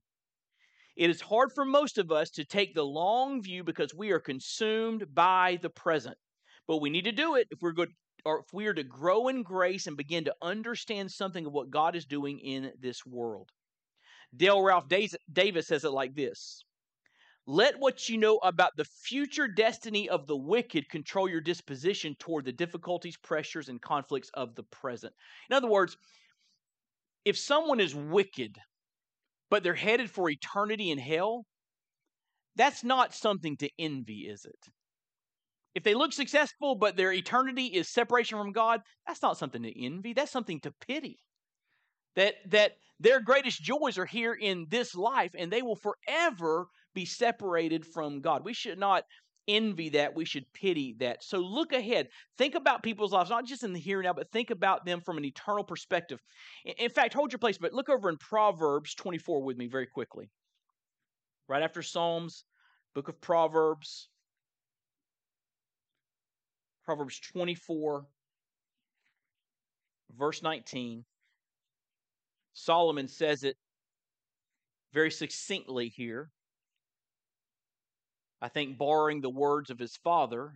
It 0.95 1.09
is 1.09 1.19
hard 1.19 1.51
for 1.51 1.65
most 1.65 1.97
of 1.97 2.09
us 2.09 2.29
to 2.31 2.45
take 2.45 2.73
the 2.73 2.85
long 2.85 3.43
view 3.43 3.65
because 3.65 3.93
we 3.93 4.11
are 4.11 4.19
consumed 4.19 5.13
by 5.13 5.59
the 5.61 5.69
present. 5.69 6.17
But 6.69 6.77
we 6.77 6.89
need 6.89 7.03
to 7.03 7.11
do 7.11 7.35
it 7.35 7.49
if 7.51 7.61
we're 7.61 7.73
good 7.73 7.89
or 8.23 8.39
if 8.39 8.53
we 8.53 8.65
are 8.67 8.73
to 8.73 8.83
grow 8.83 9.27
in 9.27 9.43
grace 9.43 9.87
and 9.87 9.97
begin 9.97 10.23
to 10.23 10.35
understand 10.41 11.11
something 11.11 11.45
of 11.45 11.51
what 11.51 11.69
God 11.69 11.97
is 11.97 12.05
doing 12.05 12.39
in 12.39 12.71
this 12.79 13.05
world. 13.05 13.49
Dale 14.35 14.61
Ralph 14.61 14.87
Davis 14.87 15.67
says 15.67 15.83
it 15.83 15.91
like 15.91 16.15
this 16.15 16.63
Let 17.47 17.79
what 17.79 18.09
you 18.09 18.17
know 18.17 18.37
about 18.37 18.75
the 18.75 18.85
future 18.85 19.47
destiny 19.47 20.09
of 20.09 20.25
the 20.25 20.35
wicked 20.35 20.89
control 20.89 21.29
your 21.29 21.41
disposition 21.41 22.15
toward 22.17 22.45
the 22.45 22.51
difficulties, 22.51 23.17
pressures, 23.17 23.69
and 23.69 23.79
conflicts 23.79 24.31
of 24.33 24.55
the 24.55 24.63
present. 24.63 25.13
In 25.49 25.55
other 25.55 25.69
words, 25.69 25.95
if 27.23 27.37
someone 27.37 27.79
is 27.79 27.93
wicked, 27.93 28.57
but 29.51 29.63
they're 29.63 29.75
headed 29.75 30.09
for 30.09 30.29
eternity 30.29 30.89
in 30.89 30.97
hell, 30.97 31.45
that's 32.55 32.83
not 32.83 33.13
something 33.13 33.57
to 33.57 33.69
envy, 33.77 34.27
is 34.27 34.45
it? 34.45 34.71
If 35.75 35.83
they 35.83 35.93
look 35.93 36.13
successful, 36.13 36.75
but 36.75 36.95
their 36.95 37.11
eternity 37.11 37.65
is 37.65 37.91
separation 37.91 38.37
from 38.37 38.53
God, 38.53 38.81
that's 39.05 39.21
not 39.21 39.37
something 39.37 39.61
to 39.61 39.85
envy. 39.85 40.13
That's 40.13 40.31
something 40.31 40.61
to 40.61 40.73
pity. 40.87 41.19
That, 42.15 42.35
that 42.51 42.77
their 42.99 43.19
greatest 43.19 43.61
joys 43.61 43.97
are 43.97 44.05
here 44.05 44.33
in 44.33 44.67
this 44.69 44.95
life 44.95 45.31
and 45.37 45.51
they 45.51 45.61
will 45.61 45.75
forever 45.75 46.67
be 46.93 47.05
separated 47.05 47.85
from 47.85 48.21
God. 48.21 48.45
We 48.45 48.53
should 48.53 48.79
not 48.79 49.03
envy 49.47 49.89
that. 49.89 50.15
We 50.15 50.25
should 50.25 50.51
pity 50.53 50.95
that. 50.99 51.23
So 51.23 51.39
look 51.39 51.73
ahead. 51.73 52.09
Think 52.37 52.55
about 52.55 52.83
people's 52.83 53.11
lives, 53.11 53.29
not 53.29 53.45
just 53.45 53.63
in 53.63 53.73
the 53.73 53.79
here 53.79 53.99
and 53.99 54.05
now, 54.05 54.13
but 54.13 54.31
think 54.31 54.49
about 54.49 54.85
them 54.85 55.01
from 55.01 55.17
an 55.17 55.25
eternal 55.25 55.63
perspective. 55.63 56.21
In 56.63 56.89
fact, 56.89 57.13
hold 57.13 57.31
your 57.31 57.39
place, 57.39 57.57
but 57.57 57.73
look 57.73 57.89
over 57.89 58.09
in 58.09 58.17
Proverbs 58.17 58.95
24 58.95 59.43
with 59.43 59.57
me 59.57 59.67
very 59.67 59.85
quickly. 59.85 60.29
Right 61.47 61.63
after 61.63 61.83
Psalms, 61.83 62.43
book 62.95 63.07
of 63.07 63.21
Proverbs, 63.21 64.09
Proverbs 66.85 67.19
24, 67.19 68.05
verse 70.17 70.41
19. 70.41 71.03
Solomon 72.55 73.07
says 73.07 73.43
it 73.43 73.57
very 74.93 75.11
succinctly 75.11 75.89
here. 75.89 76.31
I 78.41 78.47
think 78.47 78.77
borrowing 78.77 79.21
the 79.21 79.29
words 79.29 79.69
of 79.69 79.77
his 79.77 79.97
father. 79.97 80.53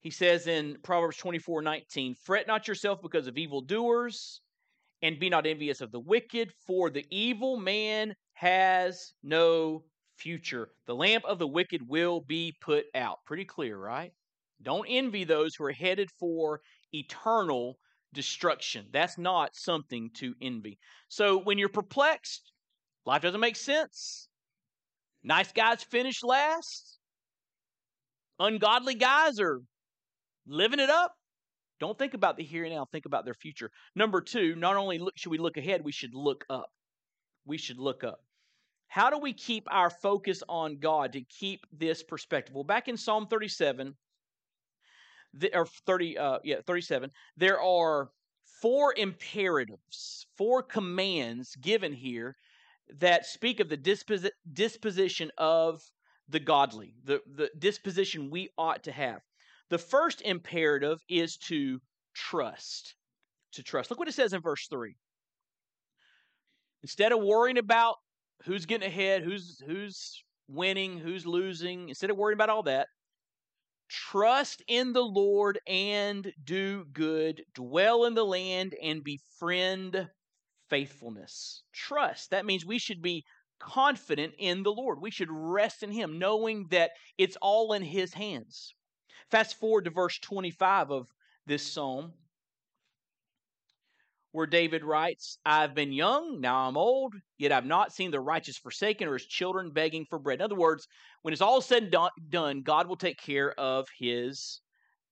He 0.00 0.10
says 0.10 0.46
in 0.46 0.78
Proverbs 0.82 1.16
24 1.16 1.62
19, 1.62 2.14
Fret 2.14 2.46
not 2.46 2.68
yourself 2.68 3.00
because 3.02 3.26
of 3.26 3.38
evildoers, 3.38 4.42
and 5.02 5.18
be 5.18 5.30
not 5.30 5.46
envious 5.46 5.80
of 5.80 5.90
the 5.90 6.00
wicked, 6.00 6.52
for 6.66 6.90
the 6.90 7.06
evil 7.10 7.56
man 7.56 8.14
has 8.34 9.14
no 9.22 9.84
future. 10.16 10.68
The 10.86 10.94
lamp 10.94 11.24
of 11.24 11.38
the 11.38 11.48
wicked 11.48 11.88
will 11.88 12.20
be 12.20 12.54
put 12.60 12.84
out. 12.94 13.24
Pretty 13.24 13.44
clear, 13.44 13.78
right? 13.78 14.12
Don't 14.62 14.86
envy 14.88 15.24
those 15.24 15.54
who 15.54 15.64
are 15.64 15.72
headed 15.72 16.10
for 16.18 16.60
eternal 16.92 17.78
destruction. 18.12 18.86
That's 18.92 19.18
not 19.18 19.54
something 19.54 20.10
to 20.14 20.34
envy. 20.40 20.78
So 21.08 21.38
when 21.38 21.58
you're 21.58 21.68
perplexed, 21.68 22.52
life 23.04 23.22
doesn't 23.22 23.40
make 23.40 23.56
sense. 23.56 24.28
Nice 25.22 25.52
guys 25.52 25.82
finish 25.82 26.22
last. 26.22 26.98
Ungodly 28.38 28.94
guys 28.94 29.40
are 29.40 29.60
living 30.46 30.80
it 30.80 30.90
up. 30.90 31.12
Don't 31.80 31.98
think 31.98 32.14
about 32.14 32.36
the 32.36 32.44
here 32.44 32.64
and 32.64 32.74
now, 32.74 32.86
think 32.90 33.06
about 33.06 33.24
their 33.24 33.34
future. 33.34 33.70
Number 33.94 34.20
two, 34.20 34.56
not 34.56 34.76
only 34.76 35.00
should 35.16 35.30
we 35.30 35.38
look 35.38 35.56
ahead, 35.56 35.84
we 35.84 35.92
should 35.92 36.14
look 36.14 36.44
up. 36.50 36.70
We 37.46 37.58
should 37.58 37.78
look 37.78 38.04
up. 38.04 38.20
How 38.88 39.10
do 39.10 39.18
we 39.18 39.32
keep 39.32 39.64
our 39.70 39.90
focus 39.90 40.42
on 40.48 40.78
God 40.78 41.12
to 41.12 41.20
keep 41.22 41.60
this 41.72 42.02
perspective? 42.02 42.54
Well, 42.54 42.64
back 42.64 42.88
in 42.88 42.96
Psalm 42.96 43.26
37, 43.28 43.94
the, 45.34 45.54
or 45.56 45.66
30 45.66 46.18
uh 46.18 46.38
yeah 46.44 46.56
37 46.66 47.10
there 47.36 47.60
are 47.60 48.08
four 48.62 48.94
imperatives 48.96 50.26
four 50.36 50.62
commands 50.62 51.54
given 51.56 51.92
here 51.92 52.36
that 52.98 53.26
speak 53.26 53.60
of 53.60 53.68
the 53.68 53.76
disposi- 53.76 54.30
disposition 54.52 55.30
of 55.38 55.82
the 56.28 56.40
godly 56.40 56.94
the 57.04 57.20
the 57.34 57.50
disposition 57.58 58.30
we 58.30 58.50
ought 58.58 58.84
to 58.84 58.92
have. 58.92 59.20
The 59.70 59.78
first 59.78 60.22
imperative 60.22 60.98
is 61.08 61.36
to 61.48 61.80
trust 62.14 62.94
to 63.52 63.62
trust. 63.62 63.90
Look 63.90 63.98
what 63.98 64.08
it 64.08 64.14
says 64.14 64.32
in 64.32 64.40
verse 64.40 64.66
3 64.68 64.94
instead 66.82 67.12
of 67.12 67.20
worrying 67.20 67.58
about 67.58 67.96
who's 68.44 68.66
getting 68.66 68.86
ahead 68.88 69.22
who's 69.22 69.60
who's 69.66 70.22
winning 70.48 70.98
who's 70.98 71.26
losing 71.26 71.88
instead 71.88 72.10
of 72.10 72.16
worrying 72.16 72.36
about 72.36 72.50
all 72.50 72.62
that 72.62 72.88
Trust 73.88 74.62
in 74.66 74.92
the 74.92 75.04
Lord 75.04 75.60
and 75.66 76.32
do 76.42 76.84
good. 76.92 77.44
Dwell 77.54 78.04
in 78.04 78.14
the 78.14 78.24
land 78.24 78.74
and 78.82 79.02
befriend 79.02 80.10
faithfulness. 80.68 81.62
Trust. 81.72 82.30
That 82.30 82.44
means 82.44 82.64
we 82.64 82.78
should 82.78 83.02
be 83.02 83.24
confident 83.58 84.34
in 84.38 84.62
the 84.62 84.72
Lord. 84.72 85.00
We 85.00 85.10
should 85.10 85.30
rest 85.30 85.82
in 85.82 85.90
Him, 85.90 86.18
knowing 86.18 86.66
that 86.70 86.92
it's 87.16 87.36
all 87.40 87.72
in 87.72 87.82
His 87.82 88.14
hands. 88.14 88.74
Fast 89.30 89.58
forward 89.58 89.84
to 89.84 89.90
verse 89.90 90.18
25 90.18 90.90
of 90.90 91.08
this 91.46 91.72
psalm 91.72 92.12
where 94.32 94.46
David 94.46 94.84
writes, 94.84 95.38
I've 95.44 95.74
been 95.74 95.92
young, 95.92 96.40
now 96.40 96.68
I'm 96.68 96.76
old, 96.76 97.14
yet 97.38 97.52
I've 97.52 97.64
not 97.64 97.92
seen 97.92 98.10
the 98.10 98.20
righteous 98.20 98.58
forsaken 98.58 99.08
or 99.08 99.14
his 99.14 99.26
children 99.26 99.70
begging 99.70 100.04
for 100.08 100.18
bread. 100.18 100.40
In 100.40 100.44
other 100.44 100.54
words, 100.54 100.86
when 101.22 101.32
it's 101.32 101.40
all 101.42 101.60
said 101.60 101.84
and 101.84 102.30
done, 102.30 102.62
God 102.62 102.88
will 102.88 102.96
take 102.96 103.18
care 103.18 103.52
of 103.58 103.86
his 103.98 104.60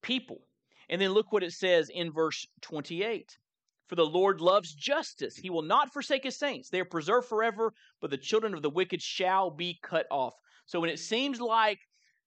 people. 0.01 0.41
And 0.89 1.01
then 1.01 1.11
look 1.11 1.31
what 1.31 1.43
it 1.43 1.53
says 1.53 1.89
in 1.89 2.11
verse 2.11 2.47
28. 2.61 3.37
For 3.87 3.95
the 3.95 4.05
Lord 4.05 4.41
loves 4.41 4.73
justice. 4.73 5.35
He 5.35 5.49
will 5.49 5.61
not 5.61 5.91
forsake 5.93 6.23
his 6.23 6.37
saints. 6.37 6.69
They 6.69 6.79
are 6.79 6.85
preserved 6.85 7.27
forever, 7.27 7.73
but 8.01 8.11
the 8.11 8.17
children 8.17 8.53
of 8.53 8.61
the 8.61 8.69
wicked 8.69 9.01
shall 9.01 9.49
be 9.49 9.79
cut 9.81 10.05
off. 10.11 10.33
So 10.65 10.79
when 10.79 10.89
it 10.89 10.99
seems 10.99 11.39
like 11.39 11.79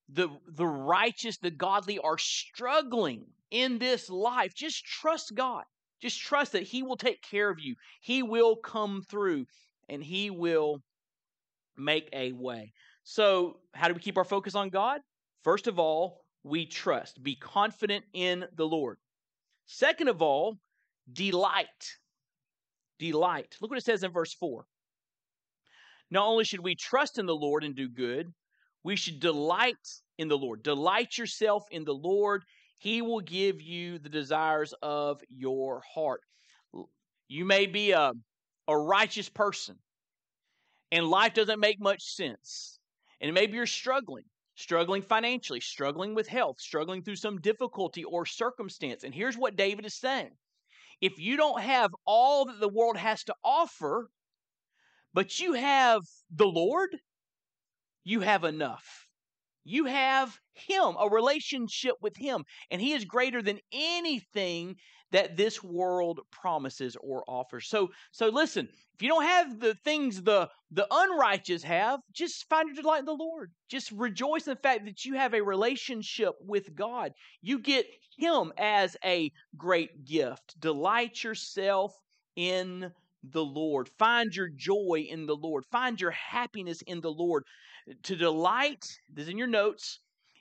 the, 0.08 0.28
the 0.48 0.66
righteous, 0.66 1.36
the 1.38 1.50
godly 1.50 1.98
are 1.98 2.18
struggling 2.18 3.26
in 3.50 3.78
this 3.78 4.08
life, 4.08 4.54
just 4.54 4.84
trust 4.84 5.34
God. 5.34 5.64
Just 6.00 6.20
trust 6.20 6.52
that 6.52 6.62
He 6.62 6.82
will 6.82 6.96
take 6.96 7.22
care 7.22 7.50
of 7.50 7.58
you. 7.60 7.74
He 8.00 8.22
will 8.22 8.56
come 8.56 9.02
through 9.02 9.46
and 9.88 10.02
He 10.02 10.30
will 10.30 10.82
make 11.76 12.08
a 12.12 12.32
way. 12.32 12.72
So, 13.04 13.58
how 13.72 13.88
do 13.88 13.94
we 13.94 14.00
keep 14.00 14.18
our 14.18 14.24
focus 14.24 14.54
on 14.54 14.68
God? 14.68 15.00
First 15.42 15.66
of 15.66 15.78
all, 15.78 16.24
we 16.42 16.66
trust. 16.66 17.22
Be 17.22 17.34
confident 17.34 18.04
in 18.12 18.44
the 18.56 18.66
Lord. 18.66 18.98
Second 19.66 20.08
of 20.08 20.22
all, 20.22 20.58
delight. 21.12 21.66
Delight. 22.98 23.56
Look 23.60 23.70
what 23.70 23.78
it 23.78 23.84
says 23.84 24.02
in 24.02 24.12
verse 24.12 24.34
4. 24.34 24.64
Not 26.10 26.26
only 26.26 26.44
should 26.44 26.60
we 26.60 26.74
trust 26.74 27.18
in 27.18 27.26
the 27.26 27.34
Lord 27.34 27.62
and 27.64 27.74
do 27.74 27.88
good, 27.88 28.32
we 28.82 28.96
should 28.96 29.20
delight 29.20 29.76
in 30.18 30.28
the 30.28 30.38
Lord. 30.38 30.62
Delight 30.62 31.16
yourself 31.18 31.64
in 31.70 31.84
the 31.84 31.94
Lord, 31.94 32.44
he 32.80 33.02
will 33.02 33.20
give 33.20 33.60
you 33.60 33.98
the 33.98 34.08
desires 34.08 34.72
of 34.82 35.20
your 35.28 35.82
heart. 35.94 36.22
You 37.28 37.44
may 37.44 37.66
be 37.66 37.92
a, 37.92 38.12
a 38.66 38.76
righteous 38.76 39.28
person, 39.28 39.76
and 40.90 41.06
life 41.06 41.34
doesn't 41.34 41.60
make 41.60 41.78
much 41.78 42.02
sense. 42.02 42.78
And 43.20 43.34
maybe 43.34 43.52
you're 43.52 43.66
struggling, 43.66 44.24
struggling 44.54 45.02
financially, 45.02 45.60
struggling 45.60 46.14
with 46.14 46.26
health, 46.26 46.56
struggling 46.58 47.02
through 47.02 47.16
some 47.16 47.38
difficulty 47.42 48.02
or 48.02 48.24
circumstance. 48.24 49.04
And 49.04 49.14
here's 49.14 49.36
what 49.36 49.56
David 49.56 49.84
is 49.84 49.94
saying 49.94 50.30
if 51.02 51.18
you 51.18 51.36
don't 51.36 51.60
have 51.60 51.90
all 52.06 52.46
that 52.46 52.60
the 52.60 52.68
world 52.68 52.96
has 52.96 53.24
to 53.24 53.34
offer, 53.44 54.08
but 55.12 55.38
you 55.38 55.52
have 55.52 56.00
the 56.34 56.46
Lord, 56.46 56.96
you 58.04 58.20
have 58.20 58.44
enough. 58.44 59.06
You 59.64 59.84
have 59.86 60.38
Him, 60.54 60.96
a 60.98 61.08
relationship 61.08 61.94
with 62.00 62.16
Him, 62.16 62.44
and 62.70 62.80
He 62.80 62.92
is 62.92 63.04
greater 63.04 63.42
than 63.42 63.60
anything 63.72 64.76
that 65.12 65.36
this 65.36 65.62
world 65.62 66.20
promises 66.30 66.96
or 67.00 67.24
offers. 67.28 67.68
So 67.68 67.90
so 68.12 68.28
listen, 68.28 68.68
if 68.94 69.02
you 69.02 69.08
don't 69.08 69.24
have 69.24 69.60
the 69.60 69.74
things 69.84 70.22
the 70.22 70.48
the 70.70 70.86
unrighteous 70.90 71.62
have, 71.64 72.00
just 72.12 72.48
find 72.48 72.68
your 72.68 72.76
delight 72.76 73.00
in 73.00 73.06
the 73.06 73.12
Lord. 73.12 73.50
Just 73.68 73.90
rejoice 73.92 74.46
in 74.46 74.54
the 74.54 74.60
fact 74.60 74.84
that 74.84 75.04
you 75.04 75.14
have 75.14 75.34
a 75.34 75.42
relationship 75.42 76.34
with 76.40 76.74
God. 76.74 77.12
You 77.42 77.58
get 77.58 77.86
him 78.16 78.52
as 78.56 78.96
a 79.04 79.32
great 79.56 80.04
gift. 80.04 80.60
Delight 80.60 81.24
yourself 81.24 81.92
in 82.36 82.92
the 83.22 83.44
Lord. 83.44 83.88
Find 83.98 84.34
your 84.34 84.48
joy 84.48 85.06
in 85.08 85.26
the 85.26 85.36
Lord. 85.36 85.64
Find 85.70 86.00
your 86.00 86.12
happiness 86.12 86.82
in 86.82 87.00
the 87.00 87.12
Lord. 87.12 87.44
To 88.04 88.16
delight, 88.16 88.84
this 89.12 89.24
is 89.24 89.28
in 89.28 89.38
your 89.38 89.46
notes, 89.46 90.00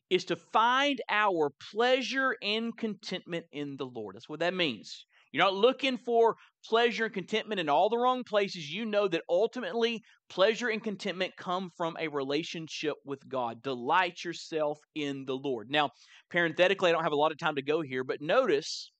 is 0.09 0.25
to 0.25 0.35
find 0.35 1.01
our 1.09 1.51
pleasure 1.71 2.35
and 2.41 2.75
contentment 2.77 3.45
in 3.51 3.77
the 3.77 3.85
Lord. 3.85 4.15
That's 4.15 4.29
what 4.29 4.39
that 4.39 4.53
means. 4.53 5.05
You're 5.31 5.43
not 5.43 5.53
looking 5.53 5.97
for 5.97 6.35
pleasure 6.65 7.05
and 7.05 7.13
contentment 7.13 7.59
in 7.59 7.69
all 7.69 7.89
the 7.89 7.97
wrong 7.97 8.23
places. 8.23 8.71
You 8.71 8.85
know 8.85 9.07
that 9.07 9.21
ultimately 9.29 10.01
pleasure 10.29 10.69
and 10.69 10.83
contentment 10.83 11.37
come 11.37 11.69
from 11.77 11.95
a 11.99 12.07
relationship 12.07 12.95
with 13.05 13.27
God. 13.29 13.61
Delight 13.61 14.23
yourself 14.23 14.79
in 14.95 15.25
the 15.25 15.35
Lord. 15.35 15.69
Now, 15.69 15.91
parenthetically, 16.31 16.89
I 16.89 16.93
don't 16.93 17.03
have 17.03 17.11
a 17.11 17.17
lot 17.17 17.31
of 17.31 17.37
time 17.37 17.55
to 17.55 17.61
go 17.61 17.81
here, 17.81 18.03
but 18.03 18.21
notice 18.21 18.91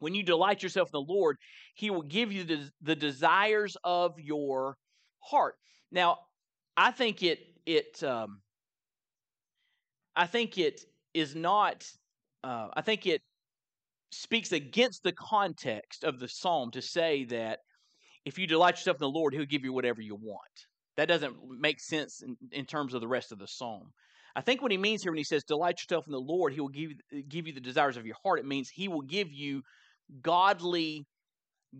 when 0.00 0.14
you 0.14 0.24
delight 0.24 0.62
yourself 0.62 0.88
in 0.88 1.04
the 1.06 1.12
Lord, 1.12 1.36
He 1.74 1.90
will 1.90 2.02
give 2.02 2.32
you 2.32 2.42
the, 2.42 2.68
the 2.82 2.96
desires 2.96 3.76
of 3.84 4.18
your 4.18 4.76
heart. 5.20 5.54
Now, 5.92 6.18
I 6.76 6.90
think 6.90 7.22
it 7.22 7.38
it 7.66 8.02
um, 8.02 8.40
I 10.16 10.26
think 10.26 10.58
it 10.58 10.84
is 11.12 11.34
not, 11.34 11.84
uh, 12.42 12.68
I 12.74 12.82
think 12.82 13.06
it 13.06 13.22
speaks 14.12 14.52
against 14.52 15.02
the 15.02 15.12
context 15.12 16.04
of 16.04 16.20
the 16.20 16.28
psalm 16.28 16.70
to 16.72 16.82
say 16.82 17.24
that 17.24 17.60
if 18.24 18.38
you 18.38 18.46
delight 18.46 18.76
yourself 18.76 18.96
in 18.96 19.00
the 19.00 19.08
Lord, 19.08 19.34
He'll 19.34 19.44
give 19.44 19.64
you 19.64 19.72
whatever 19.72 20.00
you 20.00 20.14
want. 20.14 20.66
That 20.96 21.08
doesn't 21.08 21.34
make 21.58 21.80
sense 21.80 22.22
in, 22.22 22.36
in 22.52 22.64
terms 22.64 22.94
of 22.94 23.00
the 23.00 23.08
rest 23.08 23.32
of 23.32 23.38
the 23.38 23.48
psalm. 23.48 23.90
I 24.36 24.40
think 24.40 24.62
what 24.62 24.70
he 24.72 24.78
means 24.78 25.02
here 25.02 25.12
when 25.12 25.18
he 25.18 25.24
says 25.24 25.44
delight 25.44 25.78
yourself 25.80 26.06
in 26.06 26.12
the 26.12 26.20
Lord, 26.20 26.52
he 26.52 26.60
will 26.60 26.68
give 26.68 26.92
give 27.28 27.46
you 27.46 27.52
the 27.52 27.60
desires 27.60 27.96
of 27.96 28.06
your 28.06 28.16
heart. 28.22 28.40
It 28.40 28.46
means 28.46 28.68
he 28.68 28.88
will 28.88 29.02
give 29.02 29.32
you 29.32 29.62
godly, 30.22 31.06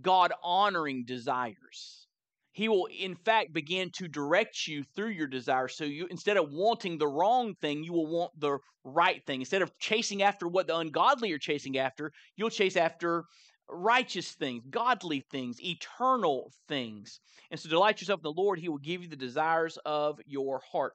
God 0.01 0.33
honoring 0.43 1.05
desires 1.05 2.07
he 2.55 2.69
will 2.69 2.87
in 2.87 3.17
fact 3.17 3.53
begin 3.53 3.91
to 3.91 4.07
direct 4.07 4.69
you 4.69 4.85
through 4.95 5.11
your 5.11 5.27
desires 5.27 5.77
so 5.77 5.85
you 5.85 6.07
instead 6.09 6.37
of 6.37 6.53
wanting 6.53 6.97
the 6.97 7.07
wrong 7.07 7.55
thing 7.61 7.83
you 7.83 7.93
will 7.93 8.07
want 8.07 8.31
the 8.39 8.59
right 8.85 9.27
thing. 9.27 9.41
Instead 9.41 9.63
of 9.63 9.77
chasing 9.79 10.23
after 10.23 10.47
what 10.47 10.69
the 10.69 10.77
ungodly 10.77 11.33
are 11.33 11.39
chasing 11.39 11.77
after 11.77 12.13
you'll 12.37 12.51
chase 12.51 12.77
after 12.77 13.25
righteous 13.69 14.33
things 14.33 14.63
godly 14.71 15.25
things 15.33 15.61
eternal 15.61 16.53
things. 16.69 17.19
And 17.51 17.59
so 17.59 17.69
delight 17.69 18.01
yourself 18.01 18.21
in 18.21 18.35
the 18.35 18.41
lord. 18.41 18.61
He 18.61 18.69
will 18.69 18.79
give 18.79 19.03
you 19.03 19.09
the 19.09 19.17
desires 19.17 19.77
of 19.85 20.21
your 20.25 20.61
heart. 20.71 20.93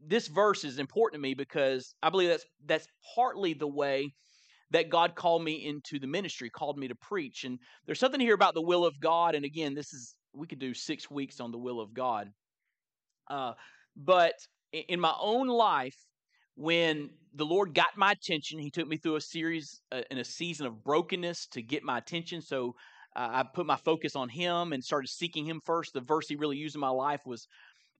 This 0.00 0.28
verse 0.28 0.64
is 0.64 0.78
important 0.78 1.20
to 1.20 1.28
me 1.28 1.34
because 1.34 1.94
i 2.02 2.08
believe 2.08 2.30
that's 2.30 2.46
that's 2.64 2.88
partly 3.14 3.52
the 3.52 3.68
way 3.68 4.14
that 4.72 4.90
God 4.90 5.14
called 5.14 5.44
me 5.44 5.64
into 5.64 6.00
the 6.00 6.08
ministry, 6.08 6.50
called 6.50 6.76
me 6.76 6.88
to 6.88 6.94
preach. 6.96 7.44
And 7.44 7.58
there's 7.86 8.00
something 8.00 8.20
here 8.20 8.34
about 8.34 8.54
the 8.54 8.62
will 8.62 8.84
of 8.84 8.98
God. 9.00 9.36
And 9.36 9.44
again, 9.44 9.74
this 9.74 9.92
is 9.92 10.16
we 10.36 10.46
could 10.46 10.58
do 10.58 10.74
six 10.74 11.10
weeks 11.10 11.40
on 11.40 11.50
the 11.50 11.58
will 11.58 11.80
of 11.80 11.94
God. 11.94 12.28
Uh, 13.28 13.52
but 13.96 14.34
in 14.72 15.00
my 15.00 15.14
own 15.20 15.48
life, 15.48 15.96
when 16.56 17.10
the 17.34 17.46
Lord 17.46 17.74
got 17.74 17.96
my 17.96 18.12
attention, 18.12 18.58
He 18.58 18.70
took 18.70 18.88
me 18.88 18.96
through 18.96 19.16
a 19.16 19.20
series 19.20 19.80
uh, 19.92 20.02
in 20.10 20.18
a 20.18 20.24
season 20.24 20.66
of 20.66 20.82
brokenness 20.84 21.48
to 21.48 21.62
get 21.62 21.82
my 21.82 21.98
attention. 21.98 22.40
So 22.40 22.74
uh, 23.14 23.28
I 23.32 23.44
put 23.54 23.66
my 23.66 23.76
focus 23.76 24.16
on 24.16 24.28
Him 24.28 24.72
and 24.72 24.82
started 24.82 25.08
seeking 25.08 25.46
Him 25.46 25.60
first. 25.64 25.92
The 25.92 26.00
verse 26.00 26.28
He 26.28 26.36
really 26.36 26.56
used 26.56 26.74
in 26.74 26.80
my 26.80 26.88
life 26.88 27.20
was 27.26 27.46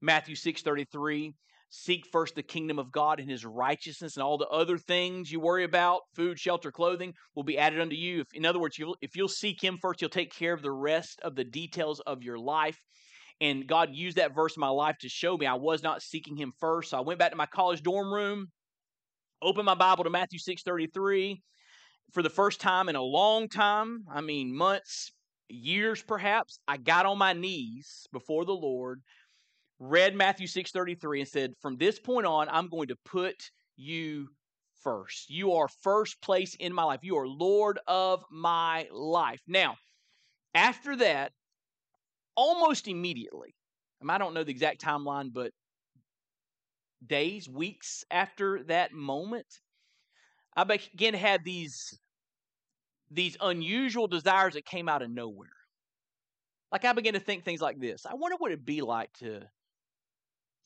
Matthew 0.00 0.36
six 0.36 0.62
thirty 0.62 0.84
three. 0.84 1.34
Seek 1.68 2.06
first 2.06 2.34
the 2.34 2.42
kingdom 2.42 2.78
of 2.78 2.92
God 2.92 3.18
and 3.18 3.28
his 3.28 3.44
righteousness, 3.44 4.16
and 4.16 4.22
all 4.22 4.38
the 4.38 4.48
other 4.48 4.78
things 4.78 5.30
you 5.30 5.40
worry 5.40 5.64
about 5.64 6.02
food, 6.14 6.38
shelter, 6.38 6.70
clothing 6.70 7.12
will 7.34 7.42
be 7.42 7.58
added 7.58 7.80
unto 7.80 7.96
you. 7.96 8.20
If, 8.20 8.32
in 8.34 8.46
other 8.46 8.58
words, 8.58 8.78
you'll, 8.78 8.96
if 9.00 9.16
you'll 9.16 9.28
seek 9.28 9.62
him 9.62 9.78
first, 9.80 10.00
he'll 10.00 10.08
take 10.08 10.32
care 10.32 10.52
of 10.52 10.62
the 10.62 10.72
rest 10.72 11.20
of 11.22 11.34
the 11.34 11.44
details 11.44 12.00
of 12.00 12.22
your 12.22 12.38
life. 12.38 12.80
And 13.40 13.66
God 13.66 13.94
used 13.94 14.16
that 14.16 14.34
verse 14.34 14.56
in 14.56 14.60
my 14.60 14.68
life 14.68 14.96
to 15.00 15.08
show 15.08 15.36
me 15.36 15.46
I 15.46 15.54
was 15.54 15.82
not 15.82 16.02
seeking 16.02 16.36
him 16.36 16.52
first. 16.58 16.90
So 16.90 16.98
I 16.98 17.02
went 17.02 17.18
back 17.18 17.32
to 17.32 17.36
my 17.36 17.46
college 17.46 17.82
dorm 17.82 18.12
room, 18.12 18.46
opened 19.42 19.66
my 19.66 19.74
Bible 19.74 20.04
to 20.04 20.10
Matthew 20.10 20.38
6:33 20.38 21.42
for 22.12 22.22
the 22.22 22.30
first 22.30 22.60
time 22.60 22.88
in 22.88 22.96
a 22.96 23.02
long 23.02 23.48
time. 23.48 24.04
I 24.10 24.20
mean, 24.20 24.54
months, 24.54 25.12
years 25.48 26.02
perhaps. 26.02 26.58
I 26.66 26.76
got 26.76 27.06
on 27.06 27.18
my 27.18 27.32
knees 27.32 28.06
before 28.12 28.44
the 28.44 28.52
Lord 28.52 29.02
read 29.78 30.14
Matthew 30.14 30.46
6:33 30.46 31.20
and 31.20 31.28
said, 31.28 31.54
"From 31.60 31.76
this 31.76 31.98
point 31.98 32.26
on, 32.26 32.48
I'm 32.48 32.68
going 32.68 32.88
to 32.88 32.96
put 32.96 33.50
you 33.76 34.28
first. 34.82 35.30
You 35.30 35.52
are 35.52 35.68
first 35.68 36.20
place 36.20 36.54
in 36.54 36.72
my 36.72 36.84
life. 36.84 37.00
You 37.02 37.16
are 37.18 37.28
Lord 37.28 37.78
of 37.86 38.24
my 38.30 38.88
life." 38.90 39.42
Now, 39.46 39.76
after 40.54 40.96
that, 40.96 41.32
almost 42.34 42.88
immediately, 42.88 43.54
I 44.08 44.18
don't 44.18 44.34
know 44.34 44.44
the 44.44 44.52
exact 44.52 44.80
timeline, 44.80 45.32
but 45.32 45.52
days, 47.04 47.48
weeks 47.48 48.04
after 48.10 48.62
that 48.64 48.92
moment, 48.92 49.46
I 50.56 50.64
began 50.64 51.12
to 51.12 51.18
have 51.18 51.44
these 51.44 51.98
these 53.10 53.36
unusual 53.40 54.08
desires 54.08 54.54
that 54.54 54.64
came 54.64 54.88
out 54.88 55.02
of 55.02 55.10
nowhere. 55.10 55.48
Like 56.72 56.84
I 56.84 56.92
began 56.92 57.12
to 57.14 57.20
think 57.20 57.44
things 57.44 57.60
like 57.60 57.78
this. 57.78 58.04
I 58.04 58.14
wonder 58.14 58.36
what 58.38 58.50
it'd 58.50 58.64
be 58.64 58.82
like 58.82 59.12
to 59.18 59.42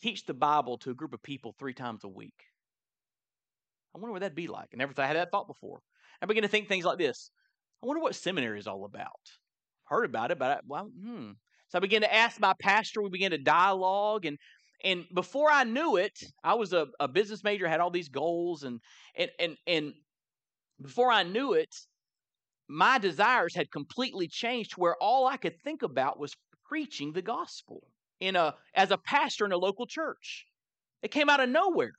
teach 0.01 0.27
the 0.27 0.35
Bible 0.35 0.79
to 0.79 0.91
a 0.91 0.95
group 0.95 1.13
of 1.13 1.23
people 1.23 1.55
three 1.59 1.75
times 1.75 2.05
a 2.05 2.09
week. 2.09 2.45
I 3.95 3.99
wonder 3.99 4.13
what 4.13 4.21
that'd 4.21 4.35
be 4.35 4.47
like. 4.47 4.69
I 4.73 4.77
never 4.77 4.93
thought 4.93 5.05
I 5.05 5.09
had 5.09 5.17
that 5.17 5.31
thought 5.31 5.49
before. 5.49 5.81
I 6.23 6.27
begin 6.27 6.43
to 6.43 6.49
think 6.49 6.69
things 6.69 6.85
like 6.85 6.99
this. 6.99 7.31
I 7.83 7.87
wonder 7.87 8.03
what 8.03 8.15
seminary 8.15 8.59
is 8.59 8.67
all 8.67 8.85
about. 8.85 9.21
Heard 9.85 10.05
about 10.05 10.31
it, 10.31 10.39
but 10.39 10.51
I, 10.51 10.61
well, 10.67 10.85
hmm. 10.85 11.33
So 11.69 11.79
I 11.79 11.81
began 11.81 12.03
to 12.03 12.15
ask 12.15 12.41
my 12.41 12.55
pastor. 12.61 13.03
We 13.03 13.11
began 13.11 13.31
to 13.31 13.39
dialogue, 13.39 14.27
and 14.27 14.39
and 14.85 15.05
before 15.15 15.51
I 15.51 15.65
knew 15.65 15.97
it, 15.97 16.19
I 16.43 16.55
was 16.55 16.73
a, 16.73 16.89
a 16.99 17.09
business 17.09 17.45
major, 17.45 17.69
had 17.69 17.81
all 17.81 17.91
these 17.91 18.09
goals, 18.09 18.65
and 18.65 18.81
and 19.17 19.31
and 19.39 19.57
and 19.67 19.93
before 20.81 21.11
I 21.11 21.23
knew 21.23 21.55
it, 21.55 21.75
my 22.69 22.99
desires 22.99 23.55
had 23.55 23.71
completely 23.71 24.29
changed. 24.29 24.73
Where 24.77 24.97
all 25.01 25.27
I 25.27 25.37
could 25.37 25.61
think 25.63 25.83
about 25.83 26.19
was 26.19 26.35
preaching 26.69 27.13
the 27.13 27.23
gospel 27.23 27.83
in 28.21 28.37
a 28.37 28.55
as 28.75 28.91
a 28.91 28.99
pastor 28.99 29.45
in 29.45 29.53
a 29.53 29.57
local 29.57 29.87
church. 29.87 30.47
It 31.03 31.11
came 31.11 31.29
out 31.29 31.41
of 31.41 31.49
nowhere. 31.49 31.95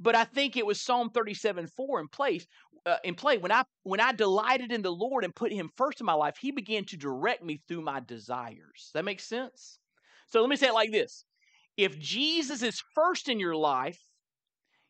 But 0.00 0.16
I 0.16 0.24
think 0.24 0.56
it 0.56 0.66
was 0.66 0.80
Psalm 0.80 1.10
37 1.10 1.68
4 1.68 2.00
in 2.00 2.08
place 2.08 2.46
uh, 2.86 2.96
in 3.04 3.14
play. 3.14 3.38
When 3.38 3.52
I 3.52 3.64
when 3.84 4.00
I 4.00 4.12
delighted 4.12 4.72
in 4.72 4.82
the 4.82 4.90
Lord 4.90 5.24
and 5.24 5.34
put 5.34 5.52
him 5.52 5.70
first 5.76 6.00
in 6.00 6.06
my 6.06 6.14
life, 6.14 6.36
he 6.40 6.50
began 6.50 6.84
to 6.86 6.96
direct 6.96 7.44
me 7.44 7.60
through 7.68 7.82
my 7.82 8.00
desires. 8.00 8.90
That 8.94 9.04
makes 9.04 9.24
sense? 9.24 9.78
So 10.26 10.40
let 10.40 10.50
me 10.50 10.56
say 10.56 10.68
it 10.68 10.74
like 10.74 10.90
this. 10.90 11.24
If 11.76 11.98
Jesus 11.98 12.62
is 12.62 12.82
first 12.94 13.28
in 13.28 13.38
your 13.38 13.56
life, 13.56 14.00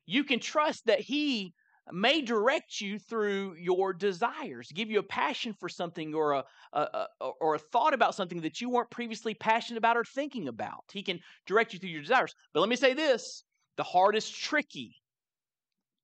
you 0.07 0.25
can 0.25 0.41
trust 0.41 0.87
that 0.87 1.01
he 1.01 1.55
may 1.91 2.23
direct 2.23 2.81
you 2.81 2.99
through 2.99 3.55
your 3.59 3.93
desires, 3.93 4.71
give 4.73 4.91
you 4.91 5.01
a 5.01 5.05
passion 5.05 5.53
for 5.59 5.69
something 5.69 6.15
or 6.15 6.33
a, 6.33 6.45
a, 6.73 7.07
a, 7.21 7.27
or 7.41 7.55
a 7.57 7.59
thought 7.59 7.95
about 7.95 8.15
something 8.15 8.43
that 8.43 8.61
you 8.61 8.71
weren't 8.71 8.91
previously 8.91 9.35
passionate 9.35 9.79
about 9.79 9.97
or 9.97 10.05
thinking 10.05 10.49
about. 10.49 10.85
He 10.93 11.03
can 11.03 11.19
direct 11.47 11.73
you 11.73 11.79
through 11.79 11.91
your 11.91 12.03
desires. 12.03 12.35
But 12.55 12.61
let 12.61 12.69
me 12.69 12.77
say 12.77 12.95
this: 12.95 13.43
the 13.77 13.83
heart 13.83 14.17
is 14.17 14.29
tricky. 14.31 14.95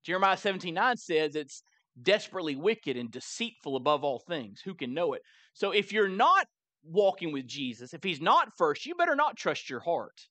Jeremiah 0.03 0.37
17 0.37 0.73
9 0.73 0.97
says 0.97 1.35
it's 1.35 1.63
desperately 2.01 2.55
wicked 2.55 2.97
and 2.97 3.11
deceitful 3.11 3.75
above 3.75 4.03
all 4.03 4.19
things. 4.27 4.61
Who 4.63 4.73
can 4.73 4.93
know 4.93 5.13
it? 5.13 5.21
So 5.53 5.71
if 5.71 5.91
you're 5.91 6.09
not 6.09 6.47
walking 6.83 7.31
with 7.31 7.47
Jesus, 7.47 7.93
if 7.93 8.03
he's 8.03 8.21
not 8.21 8.49
first, 8.57 8.85
you 8.85 8.95
better 8.95 9.15
not 9.15 9.37
trust 9.37 9.69
your 9.69 9.81
heart 9.81 10.27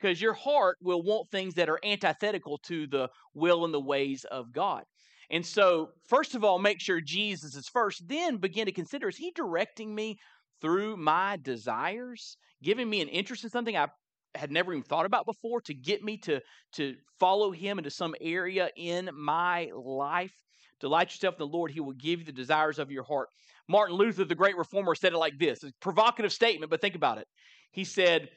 because 0.00 0.20
your 0.20 0.34
heart 0.34 0.78
will 0.80 1.02
want 1.02 1.30
things 1.30 1.54
that 1.54 1.68
are 1.68 1.80
antithetical 1.84 2.58
to 2.58 2.86
the 2.86 3.08
will 3.34 3.64
and 3.64 3.74
the 3.74 3.80
ways 3.80 4.24
of 4.24 4.52
God. 4.52 4.84
And 5.30 5.46
so, 5.46 5.90
first 6.08 6.34
of 6.34 6.42
all, 6.42 6.58
make 6.58 6.80
sure 6.80 7.00
Jesus 7.00 7.54
is 7.54 7.68
first, 7.68 8.08
then 8.08 8.38
begin 8.38 8.66
to 8.66 8.72
consider 8.72 9.08
is 9.08 9.16
he 9.16 9.30
directing 9.30 9.94
me 9.94 10.18
through 10.60 10.96
my 10.96 11.38
desires, 11.42 12.36
giving 12.62 12.90
me 12.90 13.00
an 13.00 13.08
interest 13.08 13.44
in 13.44 13.50
something 13.50 13.76
I 13.76 13.88
had 14.34 14.50
never 14.50 14.72
even 14.72 14.82
thought 14.82 15.06
about 15.06 15.26
before 15.26 15.60
to 15.62 15.74
get 15.74 16.02
me 16.02 16.16
to 16.18 16.40
to 16.74 16.94
follow 17.18 17.50
him 17.50 17.78
into 17.78 17.90
some 17.90 18.14
area 18.20 18.70
in 18.76 19.10
my 19.14 19.70
life? 19.74 20.34
Delight 20.80 21.10
yourself 21.10 21.34
in 21.34 21.38
the 21.38 21.46
lord 21.46 21.70
he 21.70 21.80
will 21.80 21.92
give 21.92 22.20
you 22.20 22.26
the 22.26 22.32
desires 22.32 22.78
of 22.78 22.90
your 22.90 23.04
heart. 23.04 23.28
Martin 23.68 23.96
luther 23.96 24.24
the 24.24 24.34
great 24.34 24.56
reformer 24.56 24.94
said 24.94 25.12
it 25.12 25.18
like 25.18 25.38
this 25.38 25.62
a 25.62 25.70
provocative 25.80 26.32
statement 26.32 26.70
but 26.70 26.80
think 26.80 26.94
about 26.94 27.18
it. 27.18 27.26
He 27.70 27.84
said 27.84 28.28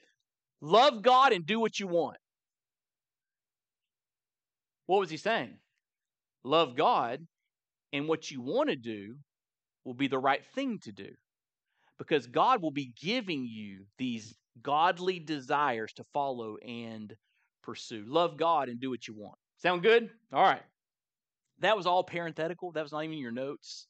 Love 0.65 1.01
God 1.01 1.33
and 1.33 1.45
do 1.45 1.59
what 1.59 1.77
you 1.77 1.87
want. 1.87 2.15
What 4.85 5.01
was 5.01 5.09
he 5.09 5.17
saying? 5.17 5.57
Love 6.45 6.77
God 6.77 7.19
and 7.91 8.07
what 8.07 8.31
you 8.31 8.41
want 8.41 8.69
to 8.69 8.77
do 8.77 9.15
will 9.83 9.93
be 9.93 10.07
the 10.07 10.17
right 10.17 10.41
thing 10.55 10.79
to 10.83 10.93
do 10.93 11.09
because 11.97 12.27
God 12.27 12.61
will 12.61 12.71
be 12.71 12.93
giving 13.01 13.45
you 13.45 13.85
these 13.97 14.35
godly 14.61 15.19
desires 15.19 15.91
to 15.97 16.05
follow 16.13 16.55
and 16.65 17.13
pursue. 17.61 18.05
Love 18.07 18.37
God 18.37 18.69
and 18.69 18.79
do 18.79 18.89
what 18.89 19.05
you 19.05 19.13
want. 19.13 19.37
Sound 19.57 19.83
good? 19.83 20.09
All 20.31 20.43
right. 20.43 20.63
That 21.59 21.75
was 21.75 21.85
all 21.85 22.05
parenthetical. 22.05 22.71
That 22.71 22.83
was 22.83 22.93
not 22.93 23.03
even 23.03 23.17
your 23.17 23.31
notes. 23.31 23.87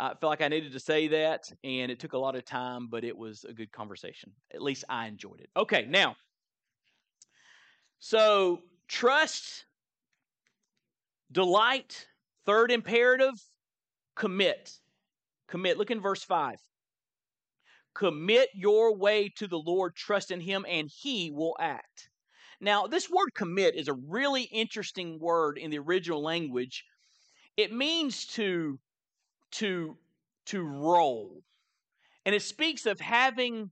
I 0.00 0.14
felt 0.14 0.30
like 0.30 0.42
I 0.42 0.48
needed 0.48 0.72
to 0.72 0.80
say 0.80 1.08
that, 1.08 1.50
and 1.64 1.90
it 1.90 1.98
took 1.98 2.12
a 2.12 2.18
lot 2.18 2.36
of 2.36 2.44
time, 2.44 2.86
but 2.88 3.02
it 3.02 3.16
was 3.16 3.44
a 3.44 3.52
good 3.52 3.72
conversation. 3.72 4.32
At 4.54 4.62
least 4.62 4.84
I 4.88 5.08
enjoyed 5.08 5.40
it. 5.40 5.50
Okay, 5.56 5.86
now, 5.88 6.14
so 7.98 8.60
trust, 8.86 9.64
delight, 11.32 12.06
third 12.46 12.70
imperative, 12.70 13.34
commit. 14.14 14.78
Commit. 15.48 15.78
Look 15.78 15.90
in 15.90 16.00
verse 16.00 16.22
5. 16.22 16.58
Commit 17.94 18.50
your 18.54 18.94
way 18.94 19.28
to 19.36 19.48
the 19.48 19.58
Lord, 19.58 19.96
trust 19.96 20.30
in 20.30 20.40
Him, 20.40 20.64
and 20.68 20.88
He 20.88 21.32
will 21.32 21.56
act. 21.58 22.10
Now, 22.60 22.86
this 22.86 23.10
word 23.10 23.34
commit 23.34 23.74
is 23.74 23.88
a 23.88 23.94
really 23.94 24.42
interesting 24.42 25.18
word 25.18 25.58
in 25.58 25.70
the 25.70 25.78
original 25.78 26.22
language. 26.22 26.84
It 27.56 27.72
means 27.72 28.26
to 28.26 28.78
to 29.52 29.96
to 30.46 30.62
roll. 30.62 31.42
And 32.24 32.34
it 32.34 32.42
speaks 32.42 32.86
of 32.86 33.00
having 33.00 33.70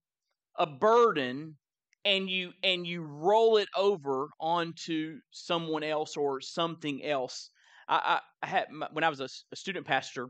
a 0.59 0.67
burden 0.67 1.57
and 2.05 2.31
you 2.31 2.53
and 2.63 2.87
you 2.87 3.03
roll 3.03 3.57
it 3.57 3.69
over 3.77 4.29
onto 4.41 5.19
someone 5.31 5.83
else 5.83 6.17
or 6.17 6.41
something 6.41 7.05
else. 7.05 7.51
I, 7.89 8.21
I 8.43 8.47
had 8.47 8.67
when 8.93 9.05
I 9.05 9.09
was 9.09 9.21
a, 9.21 9.29
a 9.53 9.57
student 9.57 9.87
pastor, 9.87 10.29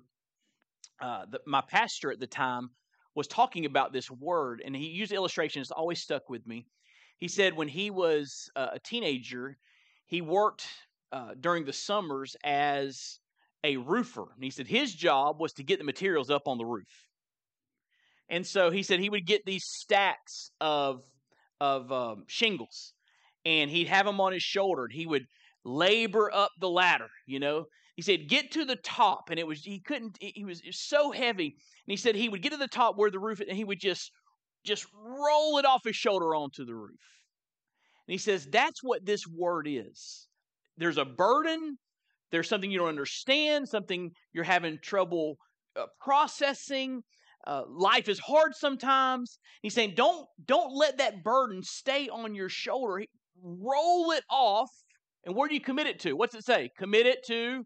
uh, 1.00 1.26
the, 1.30 1.40
my 1.46 1.62
pastor 1.62 2.10
at 2.10 2.20
the 2.20 2.26
time 2.26 2.70
was 3.14 3.26
talking 3.26 3.64
about 3.64 3.92
this 3.92 4.10
word, 4.10 4.62
and 4.64 4.76
he 4.76 4.86
used 4.86 5.12
illustrations. 5.12 5.66
It's 5.66 5.70
always 5.70 6.00
stuck 6.00 6.28
with 6.28 6.46
me. 6.46 6.66
He 7.18 7.28
said 7.28 7.54
when 7.54 7.68
he 7.68 7.90
was 7.90 8.50
uh, 8.56 8.68
a 8.72 8.78
teenager, 8.78 9.56
he 10.06 10.20
worked 10.20 10.66
uh, 11.12 11.30
during 11.40 11.64
the 11.64 11.72
summers 11.72 12.36
as 12.44 13.20
a 13.66 13.76
roofer. 13.76 14.26
And 14.34 14.44
he 14.44 14.50
said 14.50 14.68
his 14.68 14.94
job 14.94 15.40
was 15.40 15.52
to 15.54 15.64
get 15.64 15.78
the 15.78 15.84
materials 15.84 16.30
up 16.30 16.46
on 16.46 16.56
the 16.56 16.64
roof. 16.64 16.86
And 18.28 18.46
so 18.46 18.70
he 18.70 18.82
said 18.82 19.00
he 19.00 19.10
would 19.10 19.26
get 19.26 19.44
these 19.44 19.64
stacks 19.64 20.50
of 20.60 21.02
of 21.60 21.90
um, 21.90 22.24
shingles, 22.26 22.92
and 23.44 23.70
he'd 23.70 23.88
have 23.88 24.04
them 24.04 24.20
on 24.20 24.32
his 24.32 24.42
shoulder. 24.42 24.84
And 24.84 24.92
he 24.92 25.06
would 25.06 25.24
labor 25.64 26.30
up 26.32 26.50
the 26.60 26.68
ladder. 26.68 27.08
You 27.26 27.40
know, 27.40 27.64
he 27.94 28.02
said 28.02 28.28
get 28.28 28.52
to 28.52 28.64
the 28.64 28.76
top, 28.76 29.30
and 29.30 29.38
it 29.38 29.46
was 29.46 29.62
he 29.62 29.80
couldn't. 29.80 30.16
He 30.20 30.44
was, 30.44 30.62
was 30.64 30.80
so 30.88 31.12
heavy, 31.12 31.46
and 31.46 31.92
he 31.92 31.96
said 31.96 32.14
he 32.14 32.28
would 32.28 32.42
get 32.42 32.52
to 32.52 32.58
the 32.58 32.68
top 32.68 32.96
where 32.96 33.10
the 33.10 33.18
roof, 33.18 33.40
and 33.40 33.56
he 33.56 33.64
would 33.64 33.80
just 33.80 34.10
just 34.64 34.86
roll 34.94 35.58
it 35.58 35.64
off 35.64 35.84
his 35.84 35.96
shoulder 35.96 36.34
onto 36.34 36.64
the 36.64 36.74
roof. 36.74 37.00
And 38.08 38.12
he 38.12 38.18
says 38.18 38.46
that's 38.50 38.82
what 38.82 39.06
this 39.06 39.26
word 39.26 39.66
is. 39.68 40.26
There's 40.76 40.98
a 40.98 41.04
burden 41.04 41.78
there's 42.30 42.48
something 42.48 42.70
you 42.70 42.78
don't 42.78 42.88
understand, 42.88 43.68
something 43.68 44.10
you're 44.32 44.44
having 44.44 44.78
trouble 44.82 45.36
uh, 45.76 45.86
processing. 46.00 47.02
Uh, 47.46 47.62
life 47.68 48.08
is 48.08 48.18
hard 48.18 48.52
sometimes. 48.54 49.38
He's 49.62 49.74
saying, 49.74 49.94
don't 49.96 50.26
don't 50.44 50.74
let 50.74 50.98
that 50.98 51.22
burden 51.22 51.62
stay 51.62 52.08
on 52.08 52.34
your 52.34 52.48
shoulder. 52.48 53.04
Roll 53.42 54.10
it 54.10 54.24
off. 54.30 54.70
And 55.24 55.34
where 55.34 55.48
do 55.48 55.54
you 55.54 55.60
commit 55.60 55.86
it 55.86 56.00
to? 56.00 56.14
What's 56.14 56.34
it 56.34 56.44
say? 56.44 56.70
Commit 56.78 57.06
it 57.06 57.24
to 57.26 57.64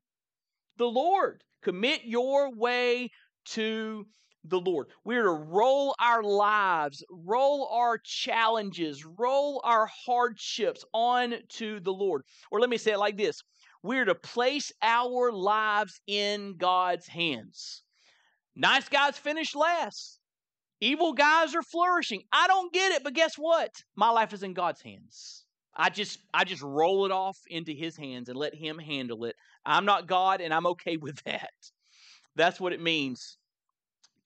the 0.76 0.86
Lord. 0.86 1.42
Commit 1.62 2.04
your 2.04 2.54
way 2.54 3.10
to 3.46 4.06
the 4.44 4.60
Lord. 4.60 4.88
We're 5.04 5.24
to 5.24 5.30
roll 5.30 5.94
our 6.00 6.22
lives, 6.22 7.04
roll 7.10 7.68
our 7.72 7.98
challenges, 8.02 9.04
roll 9.04 9.60
our 9.64 9.86
hardships 9.86 10.84
on 10.94 11.34
to 11.56 11.80
the 11.80 11.92
Lord. 11.92 12.22
Or 12.50 12.60
let 12.60 12.70
me 12.70 12.78
say 12.78 12.92
it 12.92 12.98
like 12.98 13.16
this 13.16 13.42
we're 13.82 14.04
to 14.04 14.14
place 14.14 14.72
our 14.82 15.32
lives 15.32 16.00
in 16.06 16.56
God's 16.56 17.06
hands. 17.06 17.82
Nice 18.54 18.88
guys 18.88 19.16
finish 19.16 19.54
last. 19.54 20.18
Evil 20.80 21.12
guys 21.12 21.54
are 21.54 21.62
flourishing. 21.62 22.22
I 22.32 22.46
don't 22.46 22.72
get 22.72 22.92
it, 22.92 23.04
but 23.04 23.14
guess 23.14 23.36
what? 23.36 23.70
My 23.96 24.10
life 24.10 24.32
is 24.32 24.42
in 24.42 24.54
God's 24.54 24.80
hands. 24.80 25.44
I 25.76 25.88
just 25.88 26.18
I 26.34 26.44
just 26.44 26.62
roll 26.62 27.06
it 27.06 27.12
off 27.12 27.38
into 27.48 27.72
his 27.72 27.96
hands 27.96 28.28
and 28.28 28.36
let 28.36 28.54
him 28.54 28.78
handle 28.78 29.24
it. 29.24 29.36
I'm 29.64 29.84
not 29.84 30.06
God 30.06 30.40
and 30.40 30.52
I'm 30.52 30.66
okay 30.66 30.96
with 31.00 31.22
that. 31.24 31.52
That's 32.36 32.60
what 32.60 32.72
it 32.72 32.82
means 32.82 33.38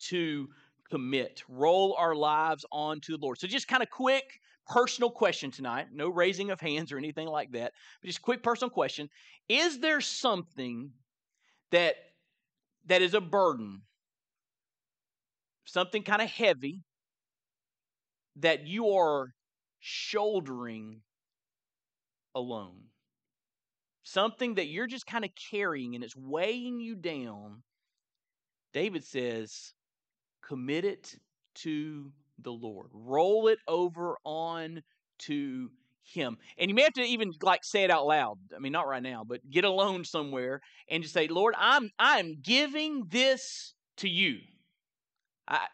to 0.08 0.48
commit. 0.90 1.42
Roll 1.48 1.96
our 1.98 2.14
lives 2.14 2.64
onto 2.70 3.16
the 3.16 3.24
Lord. 3.24 3.38
So 3.38 3.46
just 3.46 3.68
kind 3.68 3.82
of 3.82 3.90
quick 3.90 4.40
personal 4.68 5.10
question 5.10 5.50
tonight. 5.50 5.88
No 5.92 6.08
raising 6.08 6.50
of 6.50 6.60
hands 6.60 6.92
or 6.92 6.98
anything 6.98 7.28
like 7.28 7.52
that. 7.52 7.72
But 8.00 8.06
just 8.06 8.18
a 8.18 8.22
quick 8.22 8.42
personal 8.42 8.70
question. 8.70 9.08
Is 9.48 9.80
there 9.80 10.00
something 10.00 10.90
that 11.70 11.96
that 12.86 13.02
is 13.02 13.14
a 13.14 13.20
burden? 13.20 13.82
Something 15.64 16.02
kind 16.02 16.22
of 16.22 16.28
heavy 16.28 16.84
that 18.36 18.66
you 18.66 18.90
are 18.90 19.34
shouldering 19.80 21.00
alone. 22.34 22.84
Something 24.02 24.54
that 24.54 24.66
you're 24.66 24.86
just 24.86 25.06
kind 25.06 25.24
of 25.24 25.30
carrying 25.50 25.94
and 25.94 26.04
it's 26.04 26.16
weighing 26.16 26.80
you 26.80 26.94
down. 26.94 27.62
David 28.72 29.04
says, 29.04 29.72
commit 30.42 30.84
it 30.84 31.16
to 31.56 32.12
the 32.44 32.52
Lord. 32.52 32.88
Roll 32.92 33.48
it 33.48 33.58
over 33.66 34.16
on 34.24 34.82
to 35.20 35.70
him. 36.04 36.38
And 36.58 36.70
you 36.70 36.74
may 36.74 36.82
have 36.82 36.92
to 36.94 37.02
even 37.02 37.32
like 37.42 37.64
say 37.64 37.84
it 37.84 37.90
out 37.90 38.06
loud. 38.06 38.38
I 38.54 38.58
mean, 38.58 38.72
not 38.72 38.86
right 38.86 39.02
now, 39.02 39.24
but 39.24 39.48
get 39.50 39.64
alone 39.64 40.04
somewhere 40.04 40.60
and 40.88 41.02
just 41.02 41.14
say, 41.14 41.28
Lord, 41.28 41.54
I'm 41.58 41.90
I'm 41.98 42.36
giving 42.42 43.04
this 43.08 43.74
to 43.98 44.08
you. 44.08 44.38
I 45.48 45.66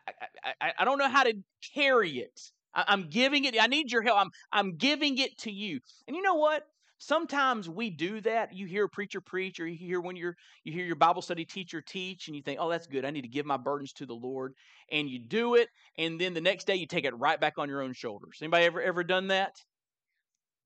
I, 0.61 0.73
I, 0.79 0.85
don't 0.85 0.99
know 0.99 1.09
how 1.09 1.25
to 1.25 1.35
carry 1.75 2.19
it. 2.19 2.41
I'm 2.75 3.09
giving 3.09 3.45
it. 3.45 3.61
I 3.61 3.67
need 3.67 3.91
your 3.91 4.03
help. 4.03 4.19
I'm 4.19 4.31
I'm 4.53 4.77
giving 4.77 5.19
it 5.19 5.37
to 5.39 5.51
you. 5.51 5.81
And 6.07 6.17
you 6.17 6.23
know 6.23 6.35
what? 6.35 6.65
Sometimes 7.03 7.67
we 7.69 7.89
do 7.91 8.21
that. 8.21 8.53
You 8.53 8.67
hear 8.67 8.85
a 8.85 8.89
preacher 8.89 9.23
preach, 9.23 9.59
or 9.59 9.67
you 9.67 9.77
hear 9.77 10.01
when 10.03 10.17
you're 10.17 10.37
you 10.65 10.73
hear 10.73 10.85
your 10.85 10.97
Bible 10.97 11.23
study 11.23 11.47
teacher 11.47 11.81
teach, 11.81 12.29
and 12.29 12.37
you 12.37 12.43
think, 12.43 12.61
"Oh, 12.61 12.69
that's 12.69 12.87
good. 12.87 13.05
I 13.07 13.11
need 13.11 13.23
to 13.23 13.29
give 13.29 13.47
my 13.47 13.57
burdens 13.57 13.93
to 13.95 14.07
the 14.07 14.15
Lord." 14.15 14.55
And 14.93 15.09
you 15.09 15.19
do 15.19 15.55
it, 15.55 15.71
and 15.97 16.21
then 16.21 16.35
the 16.35 16.43
next 16.43 16.67
day 16.67 16.77
you 16.77 16.87
take 16.87 17.07
it 17.07 17.17
right 17.17 17.41
back 17.41 17.59
on 17.59 17.71
your 17.71 17.81
own 17.83 17.95
shoulders. 17.95 18.39
Anybody 18.43 18.67
ever 18.67 18.83
ever 18.83 19.03
done 19.03 19.29
that? 19.29 19.57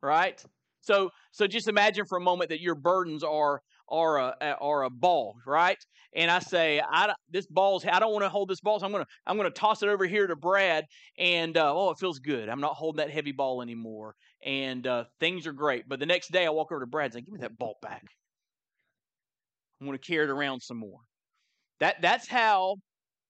Right? 0.03 0.45
So 0.81 1.11
so 1.33 1.47
just 1.47 1.69
imagine 1.69 2.05
for 2.05 2.19
a 2.19 2.21
moment 2.21 2.51
that 2.51 2.61
your 2.61 2.75
burdens 2.75 3.25
are 3.25 3.63
are 3.89 4.19
a 4.19 4.57
are 4.61 4.85
a 4.85 4.91
ball, 4.91 5.37
right? 5.47 5.79
And 6.15 6.31
I 6.31 6.39
say, 6.39 6.81
I 6.81 7.13
this 7.31 7.47
ball's 7.47 7.85
I 7.85 7.99
don't 7.99 8.13
want 8.13 8.25
to 8.25 8.29
hold 8.29 8.49
this 8.49 8.61
ball, 8.61 8.81
so 8.81 8.87
I'm 8.87 8.93
gonna 8.93 9.07
I'm 9.27 9.37
gonna 9.37 9.51
toss 9.51 9.83
it 9.83 9.89
over 9.89 10.07
here 10.07 10.27
to 10.27 10.37
Brad, 10.37 10.85
and 11.19 11.57
uh, 11.57 11.73
oh, 11.75 11.91
it 11.91 11.99
feels 11.99 12.19
good. 12.19 12.49
I'm 12.49 12.61
not 12.61 12.75
holding 12.75 12.99
that 12.99 13.11
heavy 13.11 13.33
ball 13.33 13.63
anymore, 13.63 14.15
and 14.45 14.87
uh, 14.87 15.05
things 15.21 15.47
are 15.47 15.53
great. 15.53 15.89
But 15.89 16.01
the 16.01 16.07
next 16.07 16.31
day, 16.33 16.47
I 16.47 16.51
walk 16.51 16.73
over 16.73 16.81
to 16.81 16.87
Brad 16.87 17.07
and 17.07 17.15
say, 17.15 17.21
"Give 17.23 17.35
me 17.35 17.41
that 17.41 17.59
ball 17.59 17.77
back. 17.83 18.05
I'm 19.81 19.91
to 19.91 19.99
carry 19.99 20.25
it 20.25 20.31
around 20.31 20.61
some 20.61 20.79
more." 20.79 21.01
That 21.81 22.01
that's 22.01 22.29
how 22.29 22.77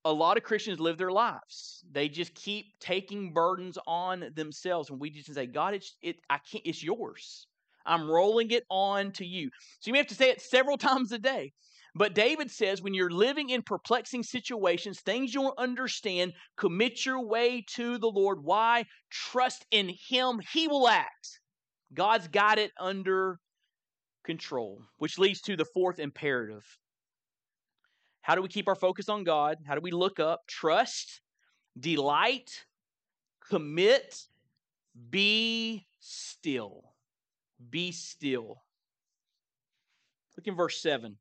a 0.04 0.12
lot 0.12 0.36
of 0.36 0.42
Christians 0.42 0.80
live 0.80 0.98
their 0.98 1.12
lives. 1.12 1.84
They 1.90 2.08
just 2.08 2.34
keep 2.34 2.66
taking 2.80 3.32
burdens 3.32 3.78
on 3.86 4.30
themselves, 4.34 4.90
and 4.90 5.00
we 5.00 5.10
just 5.10 5.32
say, 5.32 5.46
"God, 5.46 5.74
it's 5.74 5.96
it. 6.02 6.16
I 6.30 6.38
can't. 6.38 6.64
It's 6.66 6.82
yours. 6.82 7.46
I'm 7.86 8.10
rolling 8.10 8.50
it 8.50 8.64
on 8.70 9.12
to 9.12 9.26
you." 9.26 9.50
So 9.80 9.88
you 9.88 9.92
may 9.92 9.98
have 9.98 10.08
to 10.08 10.14
say 10.14 10.30
it 10.30 10.40
several 10.40 10.76
times 10.88 11.12
a 11.12 11.18
day. 11.18 11.52
But 11.96 12.14
David 12.14 12.50
says 12.50 12.82
when 12.82 12.92
you're 12.92 13.10
living 13.10 13.50
in 13.50 13.62
perplexing 13.62 14.24
situations, 14.24 15.00
things 15.00 15.32
you 15.32 15.42
don't 15.42 15.58
understand, 15.58 16.32
commit 16.56 17.06
your 17.06 17.24
way 17.24 17.64
to 17.74 17.98
the 17.98 18.10
Lord. 18.10 18.42
Why? 18.42 18.84
Trust 19.10 19.64
in 19.70 19.90
Him, 20.08 20.40
He 20.52 20.66
will 20.66 20.88
act. 20.88 21.40
God's 21.92 22.26
got 22.26 22.58
it 22.58 22.72
under 22.80 23.38
control, 24.24 24.82
which 24.98 25.18
leads 25.18 25.40
to 25.42 25.56
the 25.56 25.64
fourth 25.64 26.00
imperative. 26.00 26.64
How 28.22 28.34
do 28.34 28.42
we 28.42 28.48
keep 28.48 28.68
our 28.68 28.74
focus 28.74 29.08
on 29.08 29.22
God? 29.22 29.58
How 29.66 29.74
do 29.74 29.80
we 29.80 29.92
look 29.92 30.18
up? 30.18 30.40
Trust, 30.48 31.20
delight, 31.78 32.64
commit, 33.48 34.18
be 35.10 35.86
still. 36.00 36.93
Be 37.70 37.92
still. 37.92 38.62
Look 40.36 40.46
in 40.46 40.56
verse 40.56 40.80
7. 40.80 41.16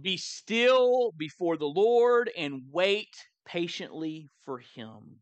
Be 0.00 0.16
still 0.16 1.12
before 1.16 1.56
the 1.56 1.66
Lord 1.66 2.30
and 2.36 2.62
wait 2.70 3.14
patiently 3.46 4.28
for 4.44 4.58
him. 4.58 5.20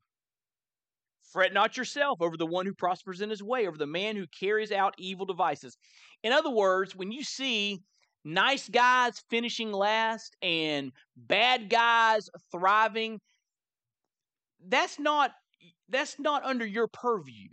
Fret 1.33 1.53
not 1.53 1.77
yourself 1.77 2.19
over 2.21 2.37
the 2.37 2.47
one 2.47 2.65
who 2.65 2.75
prospers 2.75 3.21
in 3.21 3.31
his 3.31 3.43
way, 3.43 3.67
over 3.67 3.77
the 3.77 3.87
man 3.87 4.17
who 4.17 4.27
carries 4.29 4.71
out 4.71 4.95
evil 4.99 5.27
devices. 5.27 5.77
In 6.23 6.33
other 6.33 6.51
words, 6.51 6.95
when 6.95 7.11
you 7.11 7.25
see 7.25 7.81
nice 8.25 8.69
guys 8.69 9.23
finishing 9.31 9.73
last 9.73 10.37
and 10.43 10.93
bad 11.17 11.69
guys 11.69 12.31
thriving, 12.53 13.21
that's 14.69 14.99
not 14.99 15.33
that's 15.89 16.19
not 16.19 16.45
under 16.45 16.65
your 16.65 16.89
purview. 16.89 17.49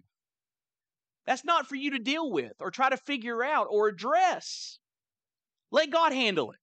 That's 1.31 1.45
not 1.45 1.65
for 1.65 1.75
you 1.75 1.91
to 1.91 1.99
deal 1.99 2.29
with 2.29 2.51
or 2.59 2.71
try 2.71 2.89
to 2.89 2.97
figure 2.97 3.41
out 3.41 3.67
or 3.69 3.87
address. 3.87 4.79
Let 5.71 5.89
God 5.89 6.11
handle 6.11 6.51
it. 6.51 6.59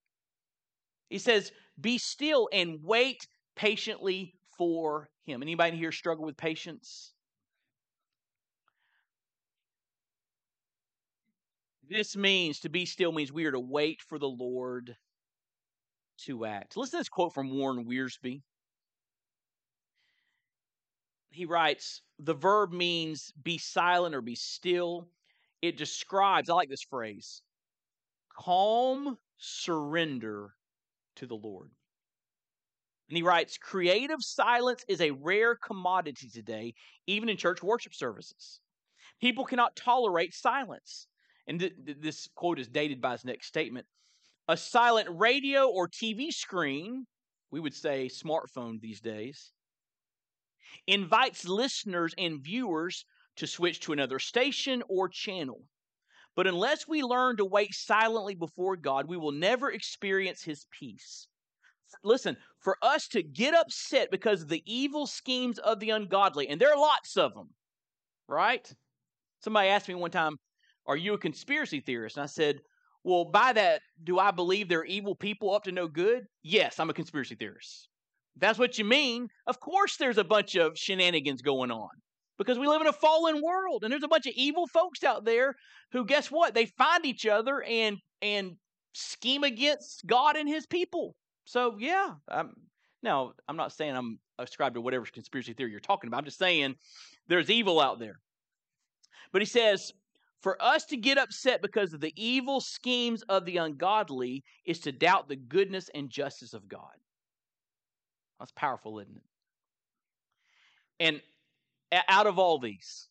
He 1.08 1.18
says, 1.18 1.52
"Be 1.80 1.96
still 1.96 2.50
and 2.52 2.84
wait 2.84 3.26
patiently 3.54 4.34
for 4.58 5.08
him." 5.24 5.40
Anybody 5.40 5.78
here 5.78 5.90
struggle 5.90 6.26
with 6.26 6.36
patience? 6.36 7.14
This 11.82 12.14
means 12.14 12.60
to 12.60 12.68
be 12.68 12.84
still 12.84 13.12
means 13.12 13.32
we 13.32 13.46
are 13.46 13.52
to 13.52 13.58
wait 13.58 14.02
for 14.02 14.18
the 14.18 14.28
Lord 14.28 14.98
to 16.26 16.44
act. 16.44 16.76
Listen 16.76 16.98
to 16.98 17.00
this 17.00 17.08
quote 17.08 17.32
from 17.32 17.56
Warren 17.56 17.86
Wiersbe. 17.86 18.42
He 21.30 21.46
writes, 21.46 22.02
the 22.18 22.34
verb 22.34 22.72
means 22.72 23.32
be 23.42 23.58
silent 23.58 24.14
or 24.14 24.20
be 24.20 24.34
still. 24.34 25.08
It 25.62 25.76
describes, 25.76 26.50
I 26.50 26.54
like 26.54 26.68
this 26.68 26.82
phrase, 26.82 27.42
calm 28.36 29.18
surrender 29.38 30.54
to 31.16 31.26
the 31.26 31.36
Lord. 31.36 31.70
And 33.08 33.16
he 33.16 33.22
writes, 33.22 33.56
creative 33.56 34.22
silence 34.22 34.84
is 34.86 35.00
a 35.00 35.12
rare 35.12 35.56
commodity 35.56 36.28
today, 36.28 36.74
even 37.06 37.28
in 37.28 37.36
church 37.36 37.62
worship 37.62 37.94
services. 37.94 38.60
People 39.20 39.44
cannot 39.44 39.76
tolerate 39.76 40.34
silence 40.34 41.08
and 41.46 41.58
th- 41.58 41.74
th- 41.84 41.98
this 42.00 42.28
quote 42.34 42.58
is 42.58 42.68
dated 42.68 43.00
by 43.00 43.12
his 43.12 43.24
next 43.24 43.46
statement 43.46 43.86
a 44.48 44.56
silent 44.56 45.08
radio 45.10 45.68
or 45.68 45.88
TV 45.88 46.32
screen, 46.32 47.06
we 47.50 47.60
would 47.60 47.74
say 47.74 48.06
smartphone 48.06 48.80
these 48.80 49.00
days, 49.00 49.52
invites 50.86 51.46
listeners 51.46 52.14
and 52.18 52.42
viewers 52.42 53.04
to 53.36 53.46
switch 53.46 53.80
to 53.80 53.92
another 53.92 54.18
station 54.18 54.82
or 54.88 55.08
channel. 55.08 55.64
But 56.34 56.46
unless 56.46 56.86
we 56.86 57.02
learn 57.02 57.36
to 57.38 57.44
wait 57.44 57.74
silently 57.74 58.34
before 58.34 58.76
God, 58.76 59.08
we 59.08 59.16
will 59.16 59.32
never 59.32 59.70
experience 59.70 60.42
His 60.42 60.66
peace. 60.70 61.26
Listen, 62.04 62.36
for 62.60 62.76
us 62.82 63.08
to 63.08 63.22
get 63.22 63.54
upset 63.54 64.10
because 64.10 64.42
of 64.42 64.48
the 64.48 64.62
evil 64.66 65.06
schemes 65.06 65.58
of 65.58 65.80
the 65.80 65.90
ungodly, 65.90 66.48
and 66.48 66.60
there 66.60 66.72
are 66.72 66.78
lots 66.78 67.16
of 67.16 67.34
them, 67.34 67.48
right? 68.28 68.72
Somebody 69.40 69.68
asked 69.68 69.88
me 69.88 69.94
one 69.94 70.10
time, 70.10 70.36
are 70.86 70.96
you 70.96 71.14
a 71.14 71.18
conspiracy 71.18 71.80
theorist? 71.80 72.16
And 72.16 72.24
I 72.24 72.26
said, 72.26 72.60
Well, 73.04 73.26
by 73.26 73.52
that, 73.52 73.82
do 74.02 74.18
I 74.18 74.30
believe 74.30 74.68
there 74.68 74.80
are 74.80 74.84
evil 74.84 75.14
people 75.14 75.54
up 75.54 75.64
to 75.64 75.72
no 75.72 75.86
good? 75.86 76.26
Yes, 76.42 76.80
I'm 76.80 76.90
a 76.90 76.94
conspiracy 76.94 77.34
theorist. 77.34 77.87
That's 78.40 78.58
what 78.58 78.78
you 78.78 78.84
mean. 78.84 79.28
Of 79.46 79.60
course, 79.60 79.96
there's 79.96 80.18
a 80.18 80.24
bunch 80.24 80.54
of 80.54 80.76
shenanigans 80.76 81.42
going 81.42 81.70
on 81.70 81.88
because 82.38 82.58
we 82.58 82.66
live 82.66 82.80
in 82.80 82.86
a 82.86 82.92
fallen 82.92 83.40
world 83.42 83.82
and 83.82 83.92
there's 83.92 84.04
a 84.04 84.08
bunch 84.08 84.26
of 84.26 84.34
evil 84.36 84.66
folks 84.66 85.02
out 85.02 85.24
there 85.24 85.54
who, 85.92 86.04
guess 86.04 86.30
what? 86.30 86.54
They 86.54 86.66
find 86.66 87.04
each 87.04 87.26
other 87.26 87.62
and, 87.62 87.98
and 88.22 88.52
scheme 88.92 89.44
against 89.44 90.06
God 90.06 90.36
and 90.36 90.48
his 90.48 90.66
people. 90.66 91.14
So, 91.44 91.76
yeah, 91.78 92.10
I'm, 92.28 92.52
now 93.02 93.32
I'm 93.48 93.56
not 93.56 93.72
saying 93.72 93.96
I'm 93.96 94.18
ascribed 94.38 94.74
to 94.74 94.80
whatever 94.80 95.06
conspiracy 95.06 95.52
theory 95.52 95.70
you're 95.70 95.80
talking 95.80 96.08
about. 96.08 96.18
I'm 96.18 96.24
just 96.24 96.38
saying 96.38 96.74
there's 97.28 97.50
evil 97.50 97.80
out 97.80 97.98
there. 97.98 98.18
But 99.32 99.42
he 99.42 99.46
says, 99.46 99.92
for 100.40 100.60
us 100.62 100.84
to 100.86 100.96
get 100.96 101.18
upset 101.18 101.62
because 101.62 101.92
of 101.92 102.00
the 102.00 102.12
evil 102.16 102.60
schemes 102.60 103.22
of 103.28 103.44
the 103.44 103.56
ungodly 103.56 104.44
is 104.64 104.78
to 104.80 104.92
doubt 104.92 105.28
the 105.28 105.36
goodness 105.36 105.90
and 105.94 106.08
justice 106.08 106.54
of 106.54 106.68
God. 106.68 106.94
That's 108.38 108.52
powerful, 108.52 109.00
isn't 109.00 109.16
it? 109.16 109.22
And 111.00 111.22
out 112.08 112.26
of 112.26 112.38
all 112.38 112.58
these, 112.58 113.08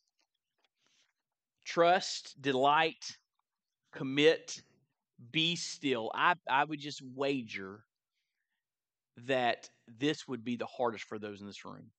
trust, 1.66 2.42
delight, 2.42 3.18
commit, 3.92 4.62
be 5.32 5.56
still, 5.56 6.12
I, 6.14 6.36
I 6.50 6.64
would 6.64 6.80
just 6.80 7.02
wager 7.02 7.84
that 9.26 9.70
this 9.88 10.28
would 10.28 10.44
be 10.44 10.56
the 10.56 10.66
hardest 10.66 11.06
for 11.06 11.18
those 11.18 11.42
in 11.42 11.48
this 11.48 11.66
room. 11.66 11.92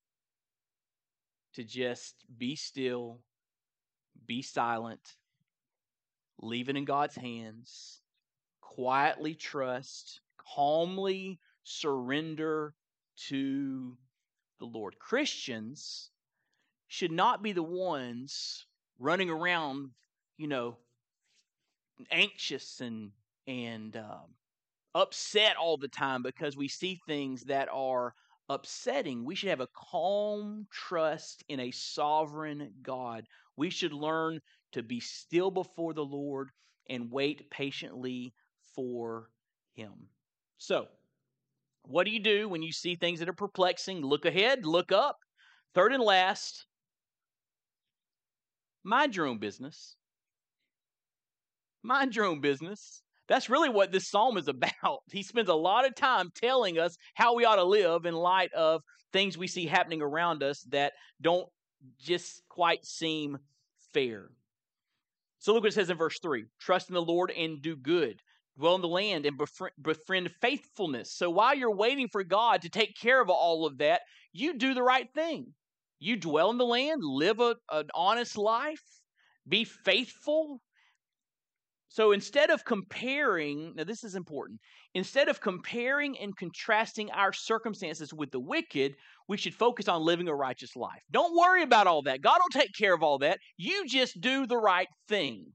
To 1.54 1.64
just 1.64 2.14
be 2.36 2.54
still, 2.54 3.20
be 4.26 4.42
silent, 4.42 5.16
leave 6.40 6.68
it 6.68 6.76
in 6.76 6.84
God's 6.84 7.16
hands, 7.16 8.00
quietly 8.60 9.34
trust, 9.34 10.20
calmly 10.54 11.40
surrender 11.64 12.74
to 13.28 13.96
the 14.58 14.66
Lord. 14.66 14.98
Christians 14.98 16.10
should 16.88 17.12
not 17.12 17.42
be 17.42 17.52
the 17.52 17.62
ones 17.62 18.66
running 18.98 19.30
around, 19.30 19.90
you 20.36 20.48
know, 20.48 20.78
anxious 22.10 22.80
and 22.80 23.10
and 23.46 23.96
um, 23.96 24.34
upset 24.94 25.56
all 25.56 25.76
the 25.76 25.88
time 25.88 26.22
because 26.22 26.56
we 26.56 26.68
see 26.68 27.00
things 27.06 27.44
that 27.44 27.68
are 27.72 28.14
upsetting. 28.48 29.24
We 29.24 29.34
should 29.34 29.50
have 29.50 29.60
a 29.60 29.68
calm 29.74 30.66
trust 30.70 31.44
in 31.48 31.60
a 31.60 31.70
sovereign 31.70 32.72
God. 32.82 33.26
We 33.56 33.70
should 33.70 33.92
learn 33.92 34.40
to 34.72 34.82
be 34.82 35.00
still 35.00 35.50
before 35.50 35.94
the 35.94 36.04
Lord 36.04 36.50
and 36.88 37.10
wait 37.10 37.50
patiently 37.50 38.34
for 38.74 39.30
Him. 39.74 39.92
So, 40.58 40.88
what 41.82 42.04
do 42.04 42.10
you 42.10 42.20
do 42.20 42.48
when 42.48 42.62
you 42.62 42.72
see 42.72 42.94
things 42.94 43.20
that 43.20 43.28
are 43.28 43.34
perplexing? 43.34 44.02
Look 44.02 44.24
ahead, 44.24 44.64
look 44.64 44.92
up. 44.92 45.16
Third 45.74 45.92
and 45.92 46.02
last, 46.02 46.66
mind 48.84 49.16
your 49.16 49.26
own 49.26 49.38
business. 49.38 49.96
Mind 51.82 52.16
your 52.16 52.24
own 52.24 52.40
business. 52.40 53.02
That's 53.28 53.50
really 53.50 53.68
what 53.68 53.92
this 53.92 54.08
psalm 54.08 54.36
is 54.38 54.48
about. 54.48 55.00
He 55.10 55.22
spends 55.22 55.48
a 55.48 55.54
lot 55.54 55.86
of 55.86 55.94
time 55.94 56.30
telling 56.34 56.78
us 56.78 56.96
how 57.14 57.34
we 57.34 57.44
ought 57.44 57.56
to 57.56 57.64
live 57.64 58.06
in 58.06 58.14
light 58.14 58.52
of 58.52 58.82
things 59.12 59.38
we 59.38 59.46
see 59.46 59.66
happening 59.66 60.02
around 60.02 60.42
us 60.42 60.62
that 60.70 60.92
don't 61.20 61.48
just 62.00 62.42
quite 62.48 62.84
seem 62.84 63.38
fair. 63.92 64.30
So 65.38 65.52
look 65.52 65.62
what 65.62 65.72
it 65.72 65.74
says 65.74 65.90
in 65.90 65.96
verse 65.96 66.18
3 66.20 66.44
Trust 66.60 66.88
in 66.88 66.94
the 66.94 67.02
Lord 67.02 67.30
and 67.30 67.62
do 67.62 67.76
good. 67.76 68.20
Dwell 68.58 68.74
in 68.74 68.80
the 68.80 68.88
land 68.88 69.24
and 69.24 69.40
befriend 69.80 70.30
faithfulness. 70.40 71.14
So 71.14 71.30
while 71.30 71.54
you're 71.54 71.74
waiting 71.74 72.08
for 72.10 72.24
God 72.24 72.62
to 72.62 72.68
take 72.68 72.96
care 73.00 73.20
of 73.20 73.30
all 73.30 73.66
of 73.66 73.78
that, 73.78 74.00
you 74.32 74.58
do 74.58 74.74
the 74.74 74.82
right 74.82 75.08
thing. 75.14 75.54
You 76.00 76.16
dwell 76.16 76.50
in 76.50 76.58
the 76.58 76.66
land, 76.66 77.02
live 77.02 77.40
a, 77.40 77.56
an 77.70 77.88
honest 77.94 78.36
life, 78.36 78.82
be 79.48 79.64
faithful, 79.64 80.60
so 81.90 82.12
instead 82.12 82.50
of 82.50 82.64
comparing, 82.64 83.74
now 83.74 83.84
this 83.84 84.04
is 84.04 84.14
important, 84.14 84.60
instead 84.94 85.28
of 85.28 85.40
comparing 85.40 86.18
and 86.18 86.36
contrasting 86.36 87.10
our 87.10 87.32
circumstances 87.32 88.12
with 88.12 88.30
the 88.30 88.40
wicked, 88.40 88.94
we 89.26 89.38
should 89.38 89.54
focus 89.54 89.88
on 89.88 90.02
living 90.02 90.28
a 90.28 90.34
righteous 90.34 90.76
life. 90.76 91.02
Don't 91.10 91.34
worry 91.34 91.62
about 91.62 91.86
all 91.86 92.02
that. 92.02 92.20
God 92.20 92.40
will 92.40 92.60
take 92.60 92.74
care 92.74 92.94
of 92.94 93.02
all 93.02 93.18
that. 93.18 93.38
You 93.56 93.86
just 93.86 94.20
do 94.20 94.46
the 94.46 94.58
right 94.58 94.88
thing. 95.08 95.54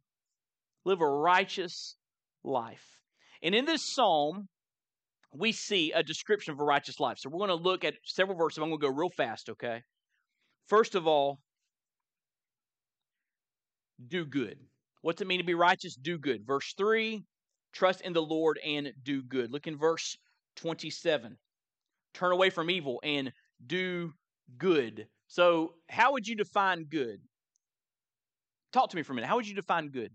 Live 0.85 1.01
a 1.01 1.07
righteous 1.07 1.95
life. 2.43 2.86
And 3.41 3.53
in 3.53 3.65
this 3.65 3.93
psalm, 3.93 4.47
we 5.34 5.51
see 5.51 5.91
a 5.91 6.03
description 6.03 6.53
of 6.53 6.60
a 6.60 6.63
righteous 6.63 6.99
life. 6.99 7.17
So 7.19 7.29
we're 7.29 7.45
going 7.45 7.49
to 7.49 7.56
look 7.56 7.84
at 7.84 7.95
several 8.06 8.38
verses. 8.38 8.60
I'm 8.60 8.69
going 8.69 8.79
to 8.79 8.88
go 8.88 8.93
real 8.93 9.10
fast, 9.10 9.49
okay? 9.49 9.82
First 10.67 10.95
of 10.95 11.08
all, 11.08 11.39
do 14.08 14.25
good. 14.25 14.58
What's 15.01 15.21
it 15.21 15.27
mean 15.27 15.39
to 15.39 15.45
be 15.45 15.53
righteous? 15.53 15.95
Do 15.95 16.17
good. 16.17 16.45
Verse 16.45 16.73
3 16.77 17.23
trust 17.73 18.01
in 18.01 18.13
the 18.13 18.21
Lord 18.21 18.60
and 18.65 18.93
do 19.03 19.23
good. 19.23 19.51
Look 19.51 19.67
in 19.67 19.77
verse 19.77 20.15
27. 20.58 21.38
Turn 22.13 22.32
away 22.32 22.49
from 22.49 22.69
evil 22.69 22.99
and 23.03 23.34
do 23.65 24.13
good. 24.58 25.08
So, 25.27 25.73
how 25.89 26.13
would 26.13 26.27
you 26.27 26.36
define 26.36 26.86
good? 26.86 27.19
Talk 28.71 28.91
to 28.91 28.95
me 28.95 29.03
for 29.03 29.13
a 29.13 29.15
minute. 29.15 29.27
How 29.27 29.36
would 29.36 29.47
you 29.47 29.56
define 29.56 29.89
good? 29.89 30.12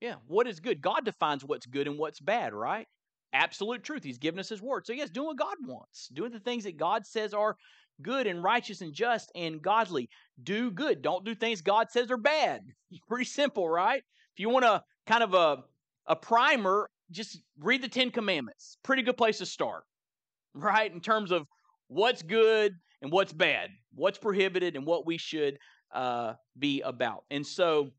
Yeah, 0.00 0.16
what 0.26 0.46
is 0.46 0.60
good? 0.60 0.80
God 0.80 1.04
defines 1.04 1.44
what's 1.44 1.66
good 1.66 1.86
and 1.86 1.98
what's 1.98 2.20
bad, 2.20 2.52
right? 2.52 2.86
Absolute 3.32 3.82
truth. 3.82 4.04
He's 4.04 4.18
given 4.18 4.38
us 4.38 4.48
His 4.48 4.62
word. 4.62 4.86
So, 4.86 4.92
yes, 4.92 5.10
doing 5.10 5.28
what 5.28 5.38
God 5.38 5.56
wants, 5.66 6.08
doing 6.08 6.32
the 6.32 6.40
things 6.40 6.64
that 6.64 6.76
God 6.76 7.06
says 7.06 7.32
are 7.32 7.56
good 8.02 8.26
and 8.26 8.42
righteous 8.42 8.82
and 8.82 8.92
just 8.92 9.30
and 9.34 9.62
godly. 9.62 10.08
Do 10.42 10.70
good. 10.70 11.02
Don't 11.02 11.24
do 11.24 11.34
things 11.34 11.62
God 11.62 11.90
says 11.90 12.10
are 12.10 12.16
bad. 12.16 12.62
Pretty 13.08 13.24
simple, 13.24 13.68
right? 13.68 14.02
If 14.34 14.40
you 14.40 14.50
want 14.50 14.64
a 14.64 14.82
kind 15.06 15.22
of 15.22 15.34
a, 15.34 15.62
a 16.06 16.16
primer, 16.16 16.90
just 17.10 17.40
read 17.58 17.82
the 17.82 17.88
Ten 17.88 18.10
Commandments. 18.10 18.76
Pretty 18.82 19.02
good 19.02 19.16
place 19.16 19.38
to 19.38 19.46
start, 19.46 19.84
right? 20.54 20.92
In 20.92 21.00
terms 21.00 21.30
of 21.30 21.46
what's 21.88 22.22
good 22.22 22.74
and 23.00 23.10
what's 23.10 23.32
bad, 23.32 23.70
what's 23.94 24.18
prohibited 24.18 24.76
and 24.76 24.84
what 24.84 25.06
we 25.06 25.16
should 25.16 25.58
uh, 25.94 26.34
be 26.58 26.82
about. 26.82 27.24
And 27.30 27.46
so, 27.46 27.90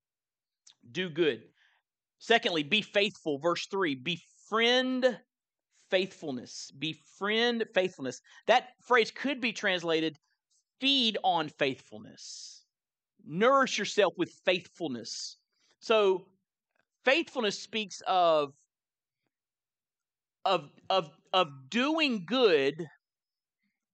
do 0.92 1.10
good. 1.10 1.42
Secondly, 2.20 2.64
be 2.64 2.82
faithful. 2.82 3.38
Verse 3.40 3.68
3 3.68 3.96
befriend 3.96 5.20
faithfulness. 5.90 6.72
Befriend 6.78 7.66
faithfulness. 7.74 8.22
That 8.48 8.70
phrase 8.82 9.12
could 9.12 9.42
be 9.42 9.54
translated 9.54 10.18
feed 10.80 11.18
on 11.24 11.50
faithfulness. 11.50 12.66
Nourish 13.26 13.78
yourself 13.78 14.14
with 14.18 14.32
faithfulness. 14.46 15.38
So, 15.80 16.28
faithfulness 17.04 17.60
speaks 17.60 18.02
of 18.08 18.54
of 20.46 20.70
of 20.90 21.10
of 21.34 21.48
doing 21.70 22.26
good 22.26 22.88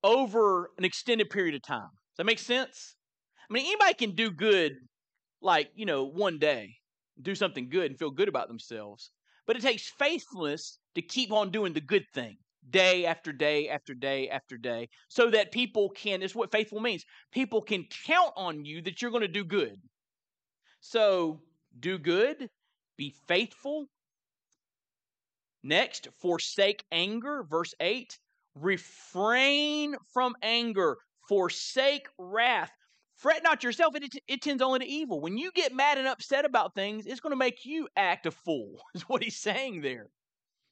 over 0.03 0.71
an 0.77 0.85
extended 0.85 1.29
period 1.29 1.55
of 1.55 1.61
time. 1.63 1.89
Does 2.11 2.17
that 2.17 2.25
make 2.25 2.39
sense? 2.39 2.95
I 3.49 3.53
mean, 3.53 3.65
anybody 3.65 3.93
can 3.93 4.11
do 4.15 4.31
good 4.31 4.73
like, 5.41 5.69
you 5.75 5.85
know, 5.85 6.05
one 6.05 6.39
day, 6.39 6.75
do 7.21 7.35
something 7.35 7.69
good 7.69 7.91
and 7.91 7.99
feel 7.99 8.11
good 8.11 8.29
about 8.29 8.47
themselves. 8.47 9.11
But 9.45 9.55
it 9.55 9.61
takes 9.61 9.91
faithfulness 9.99 10.79
to 10.95 11.01
keep 11.01 11.31
on 11.31 11.51
doing 11.51 11.73
the 11.73 11.81
good 11.81 12.05
thing 12.13 12.37
day 12.69 13.05
after 13.05 13.33
day 13.33 13.69
after 13.69 13.93
day 13.93 14.29
after 14.29 14.57
day 14.57 14.87
so 15.09 15.29
that 15.29 15.51
people 15.51 15.89
can, 15.89 16.21
is 16.21 16.35
what 16.35 16.51
faithful 16.51 16.79
means. 16.79 17.03
People 17.31 17.61
can 17.61 17.85
count 18.05 18.31
on 18.35 18.65
you 18.65 18.81
that 18.81 19.01
you're 19.01 19.11
going 19.11 19.21
to 19.21 19.27
do 19.27 19.43
good. 19.43 19.75
So 20.79 21.41
do 21.79 21.97
good, 21.97 22.49
be 22.97 23.13
faithful. 23.27 23.87
Next, 25.63 26.07
forsake 26.21 26.83
anger, 26.91 27.43
verse 27.49 27.73
8. 27.79 28.17
Refrain 28.55 29.95
from 30.13 30.35
anger, 30.41 30.97
forsake 31.27 32.07
wrath. 32.17 32.71
Fret 33.23 33.41
not 33.41 33.63
yourself, 33.63 33.95
it, 33.95 34.17
it 34.27 34.41
tends 34.41 34.61
only 34.61 34.79
to 34.79 34.85
evil. 34.85 35.21
When 35.21 35.37
you 35.37 35.49
get 35.53 35.73
mad 35.73 35.97
and 35.97 36.09
upset 36.09 36.43
about 36.43 36.75
things, 36.75 37.05
it's 37.05 37.21
going 37.21 37.31
to 37.31 37.37
make 37.37 37.63
you 37.63 37.87
act 37.95 38.25
a 38.25 38.31
fool, 38.31 38.81
is 38.95 39.03
what 39.03 39.23
he's 39.23 39.37
saying 39.37 39.79
there. 39.79 40.09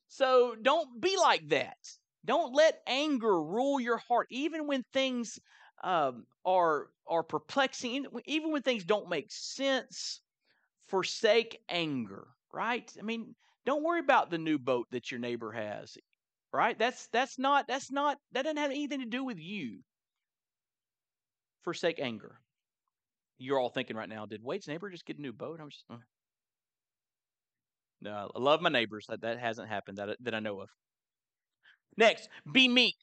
So 0.09 0.57
don't 0.61 0.99
be 0.99 1.15
like 1.15 1.47
that. 1.47 1.77
Don't 2.25 2.53
let 2.53 2.81
anger 2.87 3.41
rule 3.41 3.79
your 3.79 3.99
heart, 3.99 4.27
even 4.31 4.67
when 4.67 4.83
things 4.91 5.39
um, 5.81 6.25
are 6.45 6.89
are 7.07 7.23
perplexing, 7.23 8.05
even 8.25 8.51
when 8.51 8.63
things 8.63 8.83
don't 8.83 9.07
make 9.07 9.27
sense. 9.29 10.19
Forsake 10.89 11.57
anger, 11.69 12.27
right? 12.51 12.91
I 12.99 13.03
mean, 13.03 13.33
don't 13.65 13.81
worry 13.81 14.01
about 14.01 14.29
the 14.29 14.37
new 14.37 14.59
boat 14.59 14.87
that 14.91 15.09
your 15.09 15.21
neighbor 15.21 15.53
has, 15.53 15.97
right? 16.51 16.77
That's 16.77 17.07
that's 17.13 17.39
not 17.39 17.65
that's 17.69 17.91
not 17.91 18.17
that 18.33 18.41
doesn't 18.41 18.57
have 18.57 18.71
anything 18.71 18.99
to 18.99 19.05
do 19.05 19.23
with 19.23 19.39
you. 19.39 19.79
Forsake 21.63 21.99
anger. 21.99 22.39
You're 23.37 23.59
all 23.59 23.69
thinking 23.69 23.95
right 23.95 24.09
now, 24.09 24.25
did 24.25 24.43
Wade's 24.43 24.67
neighbor 24.67 24.89
just 24.89 25.05
get 25.05 25.17
a 25.17 25.21
new 25.21 25.33
boat? 25.33 25.59
I'm 25.61 25.69
just. 25.69 25.85
Uh. 25.89 25.97
No, 28.01 28.29
I 28.35 28.39
love 28.39 28.61
my 28.61 28.69
neighbors. 28.69 29.05
That, 29.09 29.21
that 29.21 29.39
hasn't 29.39 29.69
happened 29.69 29.97
that, 29.97 30.17
that 30.21 30.33
I 30.33 30.39
know 30.39 30.61
of. 30.61 30.69
Next, 31.97 32.29
be 32.51 32.67
meek. 32.67 32.95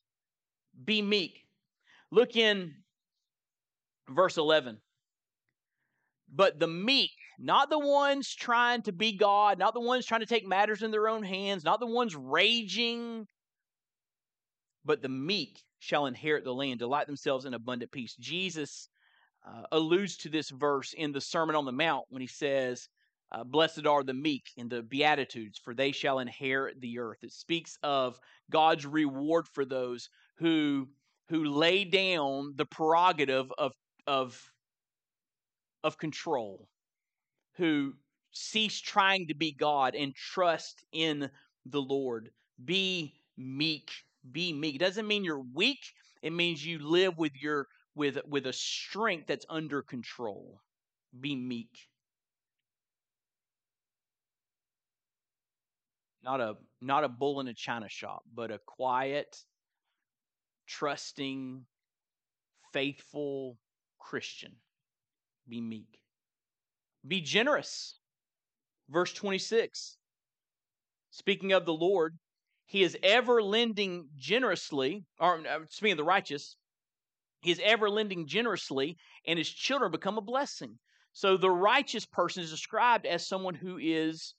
Be 0.84 1.02
meek. 1.02 1.44
Look 2.10 2.36
in 2.36 2.74
verse 4.08 4.36
11. 4.36 4.78
But 6.34 6.58
the 6.58 6.66
meek, 6.66 7.12
not 7.38 7.70
the 7.70 7.78
ones 7.78 8.34
trying 8.34 8.82
to 8.82 8.92
be 8.92 9.16
God, 9.16 9.58
not 9.58 9.74
the 9.74 9.80
ones 9.80 10.04
trying 10.04 10.20
to 10.20 10.26
take 10.26 10.46
matters 10.46 10.82
in 10.82 10.90
their 10.90 11.08
own 11.08 11.22
hands, 11.22 11.64
not 11.64 11.80
the 11.80 11.86
ones 11.86 12.14
raging, 12.14 13.26
but 14.84 15.02
the 15.02 15.08
meek 15.08 15.62
shall 15.80 16.06
inherit 16.06 16.44
the 16.44 16.54
land, 16.54 16.78
delight 16.78 17.06
themselves 17.06 17.44
in 17.44 17.54
abundant 17.54 17.92
peace. 17.92 18.16
Jesus 18.18 18.88
uh, 19.46 19.62
alludes 19.72 20.16
to 20.18 20.28
this 20.28 20.50
verse 20.50 20.92
in 20.92 21.12
the 21.12 21.20
Sermon 21.20 21.56
on 21.56 21.64
the 21.64 21.72
Mount 21.72 22.06
when 22.08 22.20
he 22.20 22.26
says, 22.26 22.88
uh, 23.32 23.44
Blessed 23.44 23.86
are 23.86 24.02
the 24.02 24.14
meek 24.14 24.50
in 24.56 24.68
the 24.68 24.82
Beatitudes, 24.82 25.58
for 25.58 25.74
they 25.74 25.92
shall 25.92 26.18
inherit 26.18 26.80
the 26.80 26.98
earth. 26.98 27.18
It 27.22 27.32
speaks 27.32 27.78
of 27.82 28.18
God's 28.50 28.86
reward 28.86 29.46
for 29.46 29.64
those 29.64 30.08
who 30.38 30.88
who 31.28 31.44
lay 31.44 31.84
down 31.84 32.54
the 32.56 32.64
prerogative 32.64 33.52
of 33.58 33.72
of 34.06 34.50
of 35.84 35.98
control, 35.98 36.68
who 37.56 37.94
cease 38.32 38.80
trying 38.80 39.26
to 39.28 39.34
be 39.34 39.52
God 39.52 39.94
and 39.94 40.14
trust 40.14 40.84
in 40.92 41.30
the 41.66 41.82
Lord. 41.82 42.30
Be 42.64 43.14
meek. 43.36 43.90
Be 44.32 44.52
meek. 44.52 44.76
It 44.76 44.78
doesn't 44.78 45.06
mean 45.06 45.24
you're 45.24 45.44
weak. 45.54 45.80
It 46.22 46.32
means 46.32 46.64
you 46.64 46.78
live 46.78 47.16
with 47.18 47.32
your 47.40 47.66
with 47.94 48.18
with 48.26 48.46
a 48.46 48.52
strength 48.52 49.26
that's 49.26 49.46
under 49.48 49.82
control. 49.82 50.60
Be 51.18 51.36
meek. 51.36 51.88
Not 56.22 56.40
a 56.40 56.56
not 56.80 57.04
a 57.04 57.08
bull 57.08 57.40
in 57.40 57.48
a 57.48 57.54
china 57.54 57.88
shop, 57.88 58.22
but 58.34 58.50
a 58.50 58.58
quiet, 58.66 59.36
trusting, 60.66 61.64
faithful 62.72 63.56
Christian. 63.98 64.56
Be 65.48 65.60
meek. 65.60 66.00
Be 67.06 67.20
generous. 67.20 67.98
Verse 68.90 69.12
26. 69.12 69.96
Speaking 71.10 71.52
of 71.52 71.64
the 71.64 71.72
Lord, 71.72 72.18
he 72.68 72.82
is 72.82 72.96
ever 73.02 73.42
lending 73.42 74.08
generously, 74.18 75.02
or 75.18 75.38
uh, 75.38 75.60
speaking 75.70 75.92
of 75.92 75.98
the 75.98 76.04
righteous, 76.04 76.54
he 77.40 77.50
is 77.50 77.60
ever 77.64 77.88
lending 77.88 78.26
generously, 78.26 78.98
and 79.26 79.38
his 79.38 79.48
children 79.48 79.90
become 79.90 80.18
a 80.18 80.22
blessing. 80.22 80.78
So 81.14 81.38
the 81.38 81.50
righteous 81.50 82.04
person 82.04 82.42
is 82.42 82.50
described 82.50 83.06
as 83.06 83.26
someone 83.26 83.54
who 83.54 83.78
is 83.78 84.34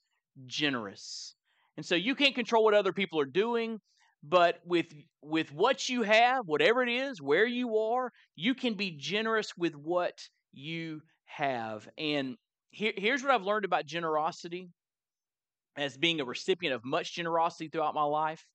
generous. 0.46 1.34
And 1.76 1.84
so 1.84 1.96
you 1.96 2.14
can't 2.14 2.36
control 2.36 2.62
what 2.62 2.74
other 2.74 2.92
people 2.92 3.18
are 3.18 3.24
doing, 3.24 3.80
but 4.22 4.60
with 4.64 4.86
with 5.22 5.52
what 5.52 5.88
you 5.88 6.02
have, 6.02 6.46
whatever 6.46 6.84
it 6.84 6.88
is, 6.88 7.20
where 7.20 7.46
you 7.46 7.78
are, 7.78 8.12
you 8.36 8.54
can 8.54 8.74
be 8.74 8.92
generous 8.92 9.56
with 9.56 9.74
what 9.74 10.28
you 10.52 11.00
have. 11.24 11.88
And 11.98 12.36
here, 12.70 12.92
here's 12.96 13.24
what 13.24 13.32
I've 13.32 13.42
learned 13.42 13.64
about 13.64 13.86
generosity 13.86 14.68
as 15.76 15.96
being 15.96 16.20
a 16.20 16.24
recipient 16.24 16.74
of 16.74 16.84
much 16.84 17.14
generosity 17.14 17.68
throughout 17.68 17.94
my 17.94 18.02
life 18.04 18.46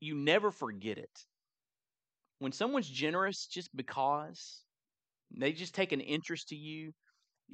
you 0.00 0.14
never 0.14 0.50
forget 0.50 0.98
it. 0.98 1.26
When 2.38 2.52
someone's 2.52 2.88
generous 2.88 3.46
just 3.46 3.74
because 3.76 4.62
they 5.30 5.52
just 5.52 5.74
take 5.74 5.92
an 5.92 6.00
interest 6.00 6.48
to 6.48 6.56
you, 6.56 6.94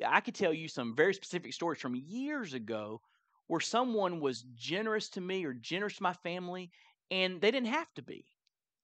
I 0.06 0.20
could 0.20 0.34
tell 0.34 0.52
you 0.52 0.68
some 0.68 0.96
very 0.96 1.14
specific 1.14 1.52
stories 1.54 1.80
from 1.80 1.94
years 1.96 2.54
ago 2.54 3.00
where 3.48 3.60
someone 3.60 4.20
was 4.20 4.44
generous 4.54 5.10
to 5.10 5.20
me 5.20 5.44
or 5.44 5.54
generous 5.54 5.96
to 5.96 6.02
my 6.02 6.14
family 6.14 6.70
and 7.10 7.40
they 7.40 7.50
didn't 7.50 7.68
have 7.72 7.92
to 7.94 8.02
be. 8.02 8.26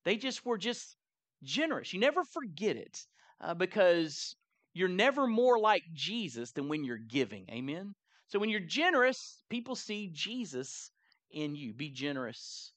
They 0.05 0.17
just 0.17 0.45
were 0.47 0.59
just 0.59 0.97
generous. 1.43 1.93
You 1.93 2.01
never 2.01 2.25
forget 2.25 2.77
it 2.77 3.07
uh, 3.41 3.55
because 3.55 4.37
you're 4.73 4.89
never 4.89 5.27
more 5.27 5.59
like 5.59 5.83
Jesus 5.93 6.53
than 6.53 6.69
when 6.69 6.85
you're 6.85 6.99
giving. 6.99 7.47
Amen. 7.51 7.95
So 8.29 8.39
when 8.39 8.51
you're 8.51 8.61
generous, 8.61 9.43
people 9.51 9.75
see 9.75 10.11
Jesus 10.13 10.91
in 11.31 11.57
you. 11.57 11.73
Be 11.73 11.91
generous. 11.91 12.73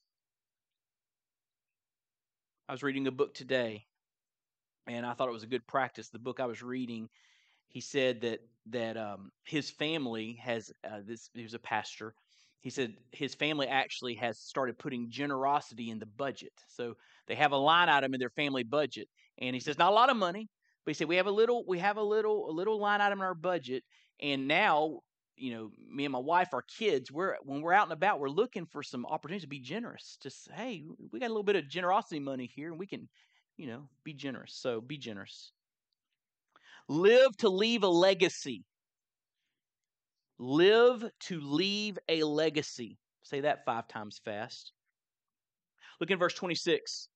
I 2.68 2.72
was 2.72 2.82
reading 2.82 3.06
a 3.06 3.12
book 3.12 3.34
today, 3.34 3.84
and 4.86 5.04
I 5.04 5.12
thought 5.12 5.28
it 5.28 5.32
was 5.32 5.42
a 5.42 5.48
good 5.48 5.66
practice. 5.66 6.08
The 6.08 6.18
book 6.18 6.40
I 6.40 6.46
was 6.46 6.62
reading, 6.62 7.08
he 7.68 7.80
said 7.80 8.22
that 8.22 8.40
that 8.70 8.96
um, 8.96 9.30
his 9.44 9.70
family 9.70 10.38
has 10.42 10.72
uh, 10.90 11.00
this. 11.06 11.28
He 11.34 11.42
was 11.42 11.54
a 11.54 11.58
pastor. 11.58 12.14
He 12.60 12.70
said 12.70 12.94
his 13.12 13.34
family 13.34 13.68
actually 13.68 14.14
has 14.14 14.38
started 14.38 14.78
putting 14.78 15.10
generosity 15.10 15.90
in 15.90 15.98
the 15.98 16.06
budget. 16.06 16.52
So 16.66 16.94
they 17.28 17.34
have 17.34 17.52
a 17.52 17.58
line 17.58 17.90
item 17.90 18.14
in 18.14 18.20
their 18.20 18.30
family 18.30 18.64
budget, 18.64 19.06
and 19.38 19.54
he 19.54 19.60
says 19.60 19.78
not 19.78 19.92
a 19.92 19.94
lot 19.94 20.10
of 20.10 20.16
money, 20.16 20.48
but 20.84 20.90
he 20.90 20.94
said 20.94 21.08
we 21.08 21.16
have 21.16 21.26
a 21.26 21.32
little. 21.32 21.64
We 21.66 21.78
have 21.78 21.96
a 21.96 22.02
little 22.02 22.50
a 22.50 22.52
little 22.52 22.78
line 22.78 23.00
item 23.00 23.20
in 23.20 23.24
our 23.24 23.34
budget, 23.34 23.84
and 24.20 24.46
now 24.48 25.00
you 25.36 25.52
know, 25.52 25.70
me 25.90 26.04
and 26.04 26.12
my 26.12 26.18
wife, 26.18 26.48
our 26.52 26.62
kids, 26.62 27.10
we're 27.10 27.36
when 27.42 27.60
we're 27.60 27.72
out 27.72 27.84
and 27.84 27.92
about, 27.92 28.20
we're 28.20 28.28
looking 28.28 28.66
for 28.66 28.82
some 28.82 29.04
opportunities 29.06 29.42
to 29.42 29.48
be 29.48 29.58
generous. 29.58 30.16
Just 30.22 30.48
hey, 30.52 30.84
we 31.12 31.18
got 31.18 31.26
a 31.26 31.28
little 31.28 31.42
bit 31.42 31.56
of 31.56 31.68
generosity 31.68 32.20
money 32.20 32.50
here, 32.54 32.70
and 32.70 32.78
we 32.78 32.86
can, 32.86 33.08
you 33.56 33.66
know, 33.66 33.88
be 34.04 34.14
generous. 34.14 34.54
So 34.54 34.80
be 34.80 34.96
generous. 34.96 35.52
Live 36.88 37.36
to 37.38 37.48
leave 37.48 37.82
a 37.82 37.88
legacy. 37.88 38.64
Live 40.38 41.04
to 41.20 41.40
leave 41.40 41.98
a 42.08 42.22
legacy. 42.22 42.98
Say 43.22 43.40
that 43.40 43.64
five 43.64 43.88
times 43.88 44.20
fast. 44.24 44.72
Look 46.00 46.10
in 46.10 46.18
verse 46.18 46.34
26. 46.34 47.08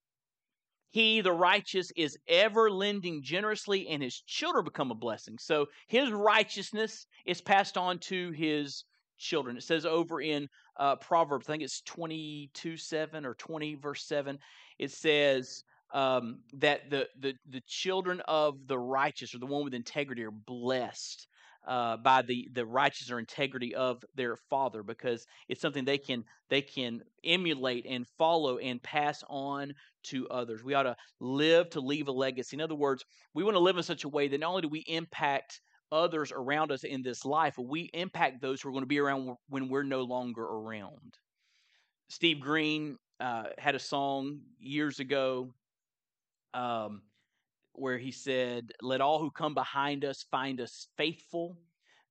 He, 0.91 1.21
the 1.21 1.33
righteous, 1.33 1.91
is 1.97 2.17
ever 2.29 2.71
lending 2.71 3.23
generously, 3.23 3.89
and 3.89 4.03
his 4.03 4.21
children 4.21 4.65
become 4.65 4.91
a 4.91 4.95
blessing. 4.95 5.37
So 5.39 5.67
his 5.87 6.11
righteousness 6.11 7.07
is 7.27 7.41
passed 7.41 7.77
on 7.77 7.99
to 8.01 8.31
his 8.33 8.85
children. 9.19 9.57
It 9.57 9.65
says 9.65 9.85
over 9.85 10.21
in 10.21 10.49
uh, 10.79 10.97
Proverbs, 10.97 11.49
I 11.49 11.53
think 11.53 11.63
it's 11.63 11.83
22 11.83 12.77
7 12.77 13.27
or 13.27 13.35
20, 13.35 13.75
verse 13.75 14.05
7, 14.05 14.39
it 14.79 14.91
says 14.91 15.63
um, 15.93 16.39
that 16.55 16.91
the, 16.91 17.09
the, 17.21 17.35
the 17.51 17.63
children 17.67 18.21
of 18.27 18.67
the 18.67 18.79
righteous 18.79 19.35
or 19.35 19.39
the 19.39 19.47
one 19.47 19.65
with 19.65 19.75
integrity 19.75 20.23
are 20.25 20.31
blessed. 20.31 21.27
Uh, 21.69 21.99
by 21.99 22.23
the 22.23 22.49
the 22.55 22.65
righteousness 22.65 23.11
or 23.11 23.19
integrity 23.19 23.75
of 23.75 24.03
their 24.15 24.37
father 24.37 24.83
because 24.83 25.27
it's 25.49 25.61
something 25.61 25.85
they 25.85 25.99
can 25.99 26.25
they 26.49 26.63
can 26.63 27.03
emulate 27.25 27.85
and 27.87 28.07
follow 28.17 28.57
and 28.57 28.83
pass 28.83 29.23
on 29.29 29.75
to 30.05 30.27
others. 30.29 30.65
We 30.65 30.73
ought 30.73 30.85
to 30.85 30.97
live 31.21 31.69
to 31.71 31.81
leave 31.81 32.09
a 32.09 32.13
legacy. 32.13 32.57
In 32.57 32.63
other 32.63 32.75
words, 32.75 33.05
we 33.35 33.45
want 33.45 33.55
to 33.55 33.61
live 33.61 33.77
in 33.77 33.83
such 33.83 34.05
a 34.05 34.09
way 34.09 34.29
that 34.29 34.41
not 34.41 34.49
only 34.49 34.63
do 34.63 34.69
we 34.69 34.81
impact 34.81 35.61
others 35.93 36.33
around 36.35 36.73
us 36.73 36.85
in 36.85 37.03
this 37.03 37.25
life, 37.25 37.55
but 37.57 37.67
we 37.67 37.91
impact 37.93 38.41
those 38.41 38.63
who 38.63 38.71
are 38.71 38.73
going 38.73 38.83
to 38.83 38.89
be 38.89 38.99
around 38.99 39.37
when 39.51 39.69
we're 39.69 39.83
no 39.83 40.03
longer 40.03 40.43
around. 40.43 41.19
Steve 42.09 42.41
Green 42.41 42.97
uh, 43.21 43.45
had 43.59 43.75
a 43.75 43.79
song 43.79 44.41
years 44.59 45.01
ago 45.01 45.53
um, 46.55 47.03
where 47.81 47.99
he 47.99 48.11
said, 48.11 48.73
Let 48.83 49.01
all 49.01 49.19
who 49.19 49.31
come 49.31 49.55
behind 49.55 50.05
us 50.05 50.25
find 50.31 50.61
us 50.61 50.89
faithful. 50.97 51.59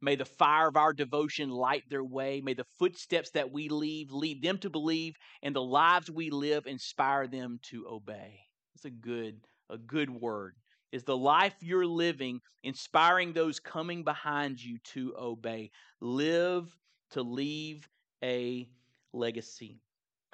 May 0.01 0.15
the 0.15 0.25
fire 0.25 0.67
of 0.67 0.77
our 0.77 0.93
devotion 0.93 1.49
light 1.49 1.83
their 1.89 2.03
way. 2.03 2.41
May 2.41 2.53
the 2.53 2.67
footsteps 2.77 3.31
that 3.31 3.51
we 3.51 3.67
leave 3.69 4.11
lead 4.11 4.43
them 4.43 4.59
to 4.59 4.69
believe, 4.69 5.15
and 5.41 5.55
the 5.55 5.61
lives 5.61 6.11
we 6.11 6.29
live 6.29 6.67
inspire 6.67 7.27
them 7.27 7.59
to 7.63 7.87
obey. 7.87 8.39
It's 8.75 8.85
a 8.85 8.91
good, 8.91 9.39
a 9.69 9.77
good 9.77 10.09
word. 10.09 10.55
Is 10.91 11.03
the 11.03 11.17
life 11.17 11.55
you're 11.61 11.85
living 11.85 12.39
inspiring 12.63 13.33
those 13.33 13.59
coming 13.59 14.03
behind 14.03 14.63
you 14.63 14.77
to 14.93 15.15
obey? 15.17 15.71
Live 15.99 16.75
to 17.11 17.23
leave 17.23 17.89
a 18.23 18.69
legacy. 19.13 19.81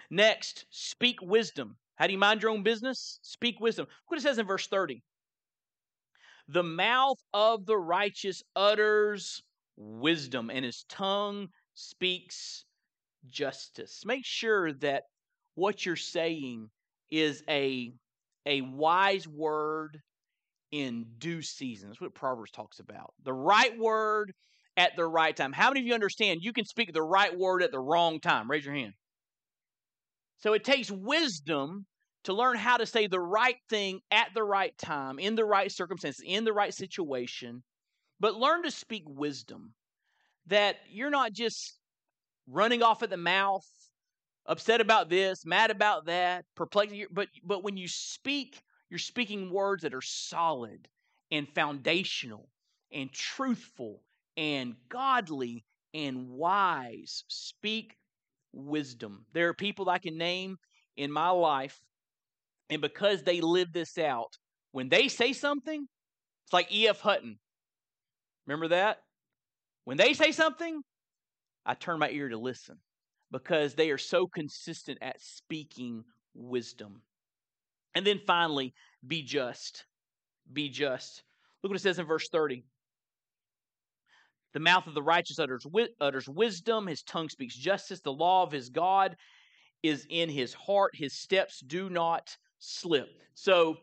Next, 0.10 0.66
speak 0.70 1.22
wisdom. 1.22 1.78
How 1.96 2.08
do 2.08 2.14
you 2.14 2.20
mind 2.20 2.42
your 2.42 2.52
own 2.52 2.64
business? 2.64 3.20
Speak 3.22 3.60
wisdom. 3.60 3.86
Look 3.86 4.12
what 4.12 4.20
it 4.20 4.24
says 4.24 4.38
in 4.38 4.46
verse 4.46 4.68
30. 4.68 5.02
The 6.48 6.64
mouth 6.64 7.18
of 7.34 7.66
the 7.66 7.78
righteous 7.78 8.44
utters 8.56 9.42
wisdom, 9.78 10.50
and 10.50 10.66
his 10.66 10.86
tongue 10.90 11.48
speaks 11.74 12.66
justice. 13.30 14.04
Make 14.06 14.26
sure 14.26 14.74
that 14.74 15.04
what 15.56 15.86
you're 15.86 15.96
saying 15.96 16.70
is 17.10 17.44
a, 17.50 17.94
a 18.46 18.62
wise 18.62 19.28
word 19.28 20.00
in 20.72 21.06
due 21.18 21.42
season. 21.42 21.90
That's 21.90 22.02
what 22.02 22.16
Proverbs 22.16 22.52
talks 22.52 22.80
about. 22.80 23.14
The 23.24 23.34
right 23.34 23.78
word 23.78 24.34
at 24.76 24.96
the 24.96 25.06
right 25.06 25.36
time. 25.36 25.54
How 25.54 25.70
many 25.70 25.82
of 25.82 25.86
you 25.86 25.94
understand 25.94 26.40
you 26.42 26.54
can 26.54 26.66
speak 26.66 26.92
the 26.92 27.02
right 27.02 27.38
word 27.38 27.62
at 27.62 27.72
the 27.72 27.80
wrong 27.80 28.20
time? 28.20 28.50
Raise 28.50 28.66
your 28.66 28.74
hand. 28.74 28.94
So 30.40 30.54
it 30.54 30.64
takes 30.64 30.92
wisdom 30.92 31.86
to 32.24 32.34
learn 32.34 32.58
how 32.58 32.78
to 32.78 32.86
say 32.86 33.08
the 33.08 33.20
right 33.20 33.58
thing 33.70 34.00
at 34.12 34.30
the 34.34 34.44
right 34.44 34.78
time, 34.78 35.20
in 35.20 35.36
the 35.36 35.46
right 35.46 35.72
circumstances, 35.72 36.24
in 36.26 36.44
the 36.44 36.54
right 36.54 36.74
situation, 36.74 37.64
but 38.20 38.36
learn 38.36 38.64
to 38.64 38.72
speak 38.72 39.04
wisdom 39.06 39.74
that 40.48 40.78
you're 40.90 41.10
not 41.10 41.34
just 41.34 41.80
running 42.48 42.82
off 42.82 43.04
at 43.04 43.10
the 43.10 43.18
mouth, 43.18 43.66
upset 44.46 44.82
about 44.82 45.10
this, 45.10 45.46
mad 45.46 45.72
about 45.72 46.06
that, 46.06 46.46
perplexed, 46.56 46.96
but 47.12 47.28
but 47.44 47.64
when 47.64 47.78
you 47.78 47.88
speak, 47.88 48.62
you're 48.90 49.00
speaking 49.00 49.52
words 49.52 49.84
that 49.84 49.94
are 49.94 50.02
solid 50.02 50.88
and 51.32 51.48
foundational 51.56 52.50
and 52.92 53.12
truthful 53.12 54.02
and 54.38 54.76
godly 54.90 55.66
and 55.94 56.30
wise. 56.30 57.24
Speak 57.28 57.96
wisdom. 58.52 59.26
There 59.34 59.50
are 59.50 59.54
people 59.54 59.90
I 59.90 59.98
can 59.98 60.18
name 60.18 60.58
in 60.96 61.12
my 61.12 61.30
life 61.30 61.82
and 62.70 62.82
because 62.82 63.24
they 63.24 63.42
live 63.42 63.72
this 63.74 63.98
out, 63.98 64.38
when 64.72 64.90
they 64.90 65.08
say 65.08 65.34
something, 65.34 65.88
it's 66.46 66.54
like 66.54 66.72
E.F. 66.74 67.00
Hutton. 67.00 67.38
Remember 68.48 68.70
that? 68.70 68.98
When 69.86 69.98
they 69.98 70.14
say 70.14 70.32
something, 70.32 70.82
I 71.66 71.74
turn 71.76 72.00
my 72.00 72.10
ear 72.10 72.30
to 72.30 72.38
listen 72.38 72.78
because 73.32 73.74
they 73.74 73.90
are 73.90 73.98
so 73.98 74.28
consistent 74.28 75.00
at 75.02 75.22
speaking 75.22 76.04
wisdom. 76.34 77.02
And 77.96 78.06
then 78.06 78.20
finally, 78.26 78.74
be 79.06 79.24
just. 79.24 79.86
Be 80.52 80.70
just. 80.70 81.24
Look 81.62 81.72
what 81.72 81.78
it 81.78 81.84
says 81.84 82.00
in 82.00 82.06
verse 82.06 82.28
30. 82.30 82.64
The 84.54 84.60
mouth 84.60 84.86
of 84.88 84.94
the 84.94 85.02
righteous 85.02 85.40
utters, 85.40 85.66
utters 86.00 86.30
wisdom, 86.30 86.88
his 86.88 87.02
tongue 87.04 87.30
speaks 87.30 87.56
justice. 87.56 88.02
The 88.02 88.12
law 88.12 88.44
of 88.44 88.52
his 88.52 88.70
God 88.70 89.16
is 89.82 90.06
in 90.10 90.30
his 90.30 90.54
heart, 90.54 90.92
his 90.96 91.14
steps 91.14 91.60
do 91.60 91.90
not 91.90 92.38
slip. 92.64 93.10
So 93.34 93.78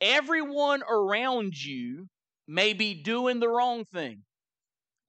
everyone 0.00 0.82
around 0.88 1.62
you 1.62 2.06
may 2.46 2.72
be 2.72 2.94
doing 2.94 3.40
the 3.40 3.48
wrong 3.48 3.84
thing. 3.84 4.22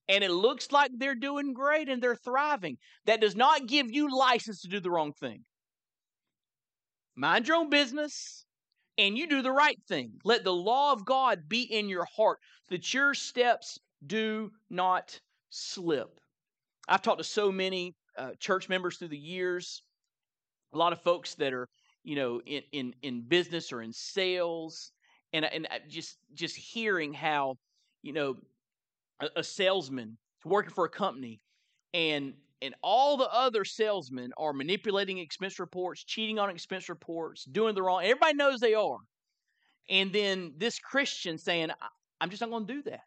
And 0.08 0.24
it 0.24 0.32
looks 0.32 0.72
like 0.72 0.92
they're 0.94 1.16
doing 1.16 1.54
great 1.54 1.88
and 1.88 2.02
they're 2.02 2.16
thriving. 2.16 2.78
That 3.06 3.22
does 3.22 3.36
not 3.36 3.68
give 3.68 3.92
you 3.92 4.16
license 4.16 4.62
to 4.62 4.68
do 4.68 4.80
the 4.80 4.92
wrong 4.92 5.14
thing. 5.14 5.44
Mind 7.16 7.48
your 7.48 7.58
own 7.58 7.70
business 7.70 8.46
and 8.98 9.18
you 9.18 9.28
do 9.28 9.42
the 9.42 9.52
right 9.52 9.80
thing. 9.88 10.14
Let 10.24 10.44
the 10.44 10.54
law 10.54 10.92
of 10.92 11.06
God 11.06 11.48
be 11.48 11.62
in 11.62 11.88
your 11.88 12.08
heart 12.16 12.40
that 12.70 12.94
your 12.94 13.14
steps 13.14 13.80
do 14.06 14.52
not 14.70 15.20
slip. 15.50 16.20
I've 16.88 17.02
talked 17.02 17.20
to 17.20 17.24
so 17.24 17.52
many 17.52 17.94
uh, 18.18 18.32
church 18.40 18.68
members 18.68 18.98
through 18.98 19.10
the 19.10 19.18
years, 19.18 19.84
a 20.74 20.78
lot 20.78 20.94
of 20.94 21.02
folks 21.02 21.36
that 21.36 21.54
are 21.54 21.70
you 22.04 22.16
know, 22.16 22.42
in 22.46 22.64
in 22.72 22.96
in 23.02 23.22
business 23.22 23.72
or 23.72 23.82
in 23.82 23.94
sales, 23.94 24.92
and 25.34 25.46
and 25.46 25.68
just 25.88 26.18
just 26.34 26.56
hearing 26.56 27.14
how, 27.14 27.58
you 28.02 28.14
know, 28.14 28.38
a, 29.20 29.28
a 29.38 29.44
salesman 29.44 30.18
working 30.46 30.72
for 30.74 30.86
a 30.86 30.90
company, 30.90 31.42
and 31.94 32.34
and 32.62 32.76
all 32.84 33.18
the 33.18 33.32
other 33.32 33.66
salesmen 33.66 34.32
are 34.38 34.54
manipulating 34.54 35.18
expense 35.18 35.60
reports, 35.60 36.04
cheating 36.04 36.40
on 36.40 36.50
expense 36.50 36.90
reports, 36.90 37.46
doing 37.46 37.76
the 37.76 37.82
wrong. 37.82 38.04
Everybody 38.04 38.36
knows 38.36 38.60
they 38.60 38.74
are, 38.74 38.98
and 39.90 40.12
then 40.12 40.54
this 40.58 40.80
Christian 40.80 41.38
saying, 41.38 41.70
"I'm 42.20 42.30
just 42.30 42.42
not 42.42 42.50
going 42.50 42.68
to 42.68 42.74
do 42.74 42.82
that." 42.84 43.02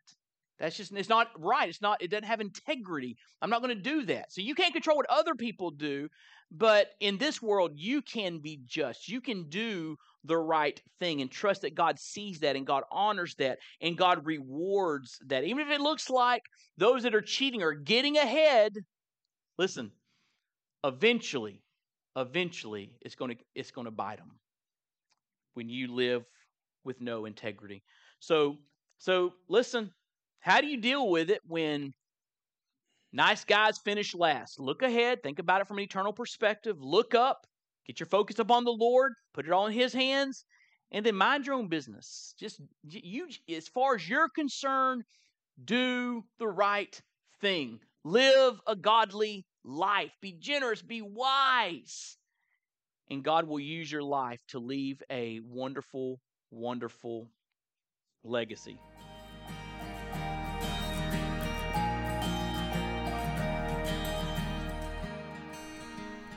That's 0.58 0.76
just 0.76 0.92
it's 0.92 1.08
not 1.08 1.28
right. 1.38 1.68
It's 1.68 1.82
not 1.82 2.02
it 2.02 2.10
doesn't 2.10 2.24
have 2.24 2.40
integrity. 2.40 3.16
I'm 3.42 3.50
not 3.50 3.62
going 3.62 3.76
to 3.76 3.82
do 3.82 4.04
that. 4.06 4.32
So 4.32 4.40
you 4.40 4.54
can't 4.54 4.72
control 4.72 4.96
what 4.96 5.10
other 5.10 5.34
people 5.34 5.70
do, 5.70 6.08
but 6.50 6.88
in 7.00 7.18
this 7.18 7.42
world 7.42 7.72
you 7.74 8.02
can 8.02 8.38
be 8.38 8.60
just. 8.64 9.08
You 9.08 9.20
can 9.20 9.48
do 9.48 9.96
the 10.24 10.36
right 10.36 10.80
thing 11.00 11.20
and 11.20 11.30
trust 11.30 11.62
that 11.62 11.74
God 11.74 11.98
sees 11.98 12.40
that 12.40 12.56
and 12.56 12.66
God 12.66 12.84
honors 12.90 13.34
that 13.36 13.58
and 13.80 13.96
God 13.96 14.24
rewards 14.24 15.18
that. 15.26 15.44
Even 15.44 15.66
if 15.66 15.72
it 15.72 15.80
looks 15.80 16.08
like 16.08 16.42
those 16.78 17.02
that 17.02 17.14
are 17.14 17.20
cheating 17.20 17.62
are 17.62 17.74
getting 17.74 18.16
ahead, 18.16 18.72
listen, 19.58 19.90
eventually 20.84 21.60
eventually 22.16 22.92
it's 23.00 23.14
going 23.14 23.32
to 23.32 23.36
it's 23.54 23.70
going 23.70 23.86
to 23.86 23.90
bite 23.90 24.18
them 24.18 24.30
when 25.54 25.68
you 25.68 25.92
live 25.92 26.24
with 26.84 27.00
no 27.00 27.24
integrity. 27.24 27.82
So 28.20 28.56
so 28.98 29.32
listen, 29.48 29.90
how 30.44 30.60
do 30.60 30.66
you 30.66 30.76
deal 30.76 31.08
with 31.08 31.30
it 31.30 31.40
when 31.46 31.94
nice 33.14 33.46
guys 33.46 33.78
finish 33.78 34.14
last? 34.14 34.60
Look 34.60 34.82
ahead, 34.82 35.22
think 35.22 35.38
about 35.38 35.62
it 35.62 35.66
from 35.66 35.78
an 35.78 35.84
eternal 35.84 36.12
perspective, 36.12 36.76
look 36.78 37.14
up, 37.14 37.46
get 37.86 37.98
your 37.98 38.06
focus 38.06 38.38
upon 38.38 38.64
the 38.64 38.70
Lord, 38.70 39.14
put 39.32 39.46
it 39.46 39.52
all 39.52 39.68
in 39.68 39.72
His 39.72 39.94
hands, 39.94 40.44
and 40.92 41.04
then 41.04 41.14
mind 41.14 41.46
your 41.46 41.54
own 41.54 41.68
business. 41.68 42.34
Just 42.38 42.60
you, 42.82 43.26
as 43.48 43.68
far 43.68 43.94
as 43.94 44.06
you're 44.06 44.28
concerned, 44.28 45.04
do 45.64 46.22
the 46.38 46.46
right 46.48 47.00
thing. 47.40 47.80
Live 48.04 48.60
a 48.66 48.76
godly 48.76 49.46
life. 49.64 50.12
Be 50.20 50.32
generous, 50.38 50.82
be 50.82 51.00
wise. 51.00 52.18
And 53.10 53.24
God 53.24 53.48
will 53.48 53.60
use 53.60 53.90
your 53.90 54.02
life 54.02 54.40
to 54.48 54.58
leave 54.58 55.02
a 55.08 55.40
wonderful, 55.42 56.20
wonderful 56.50 57.30
legacy. 58.22 58.78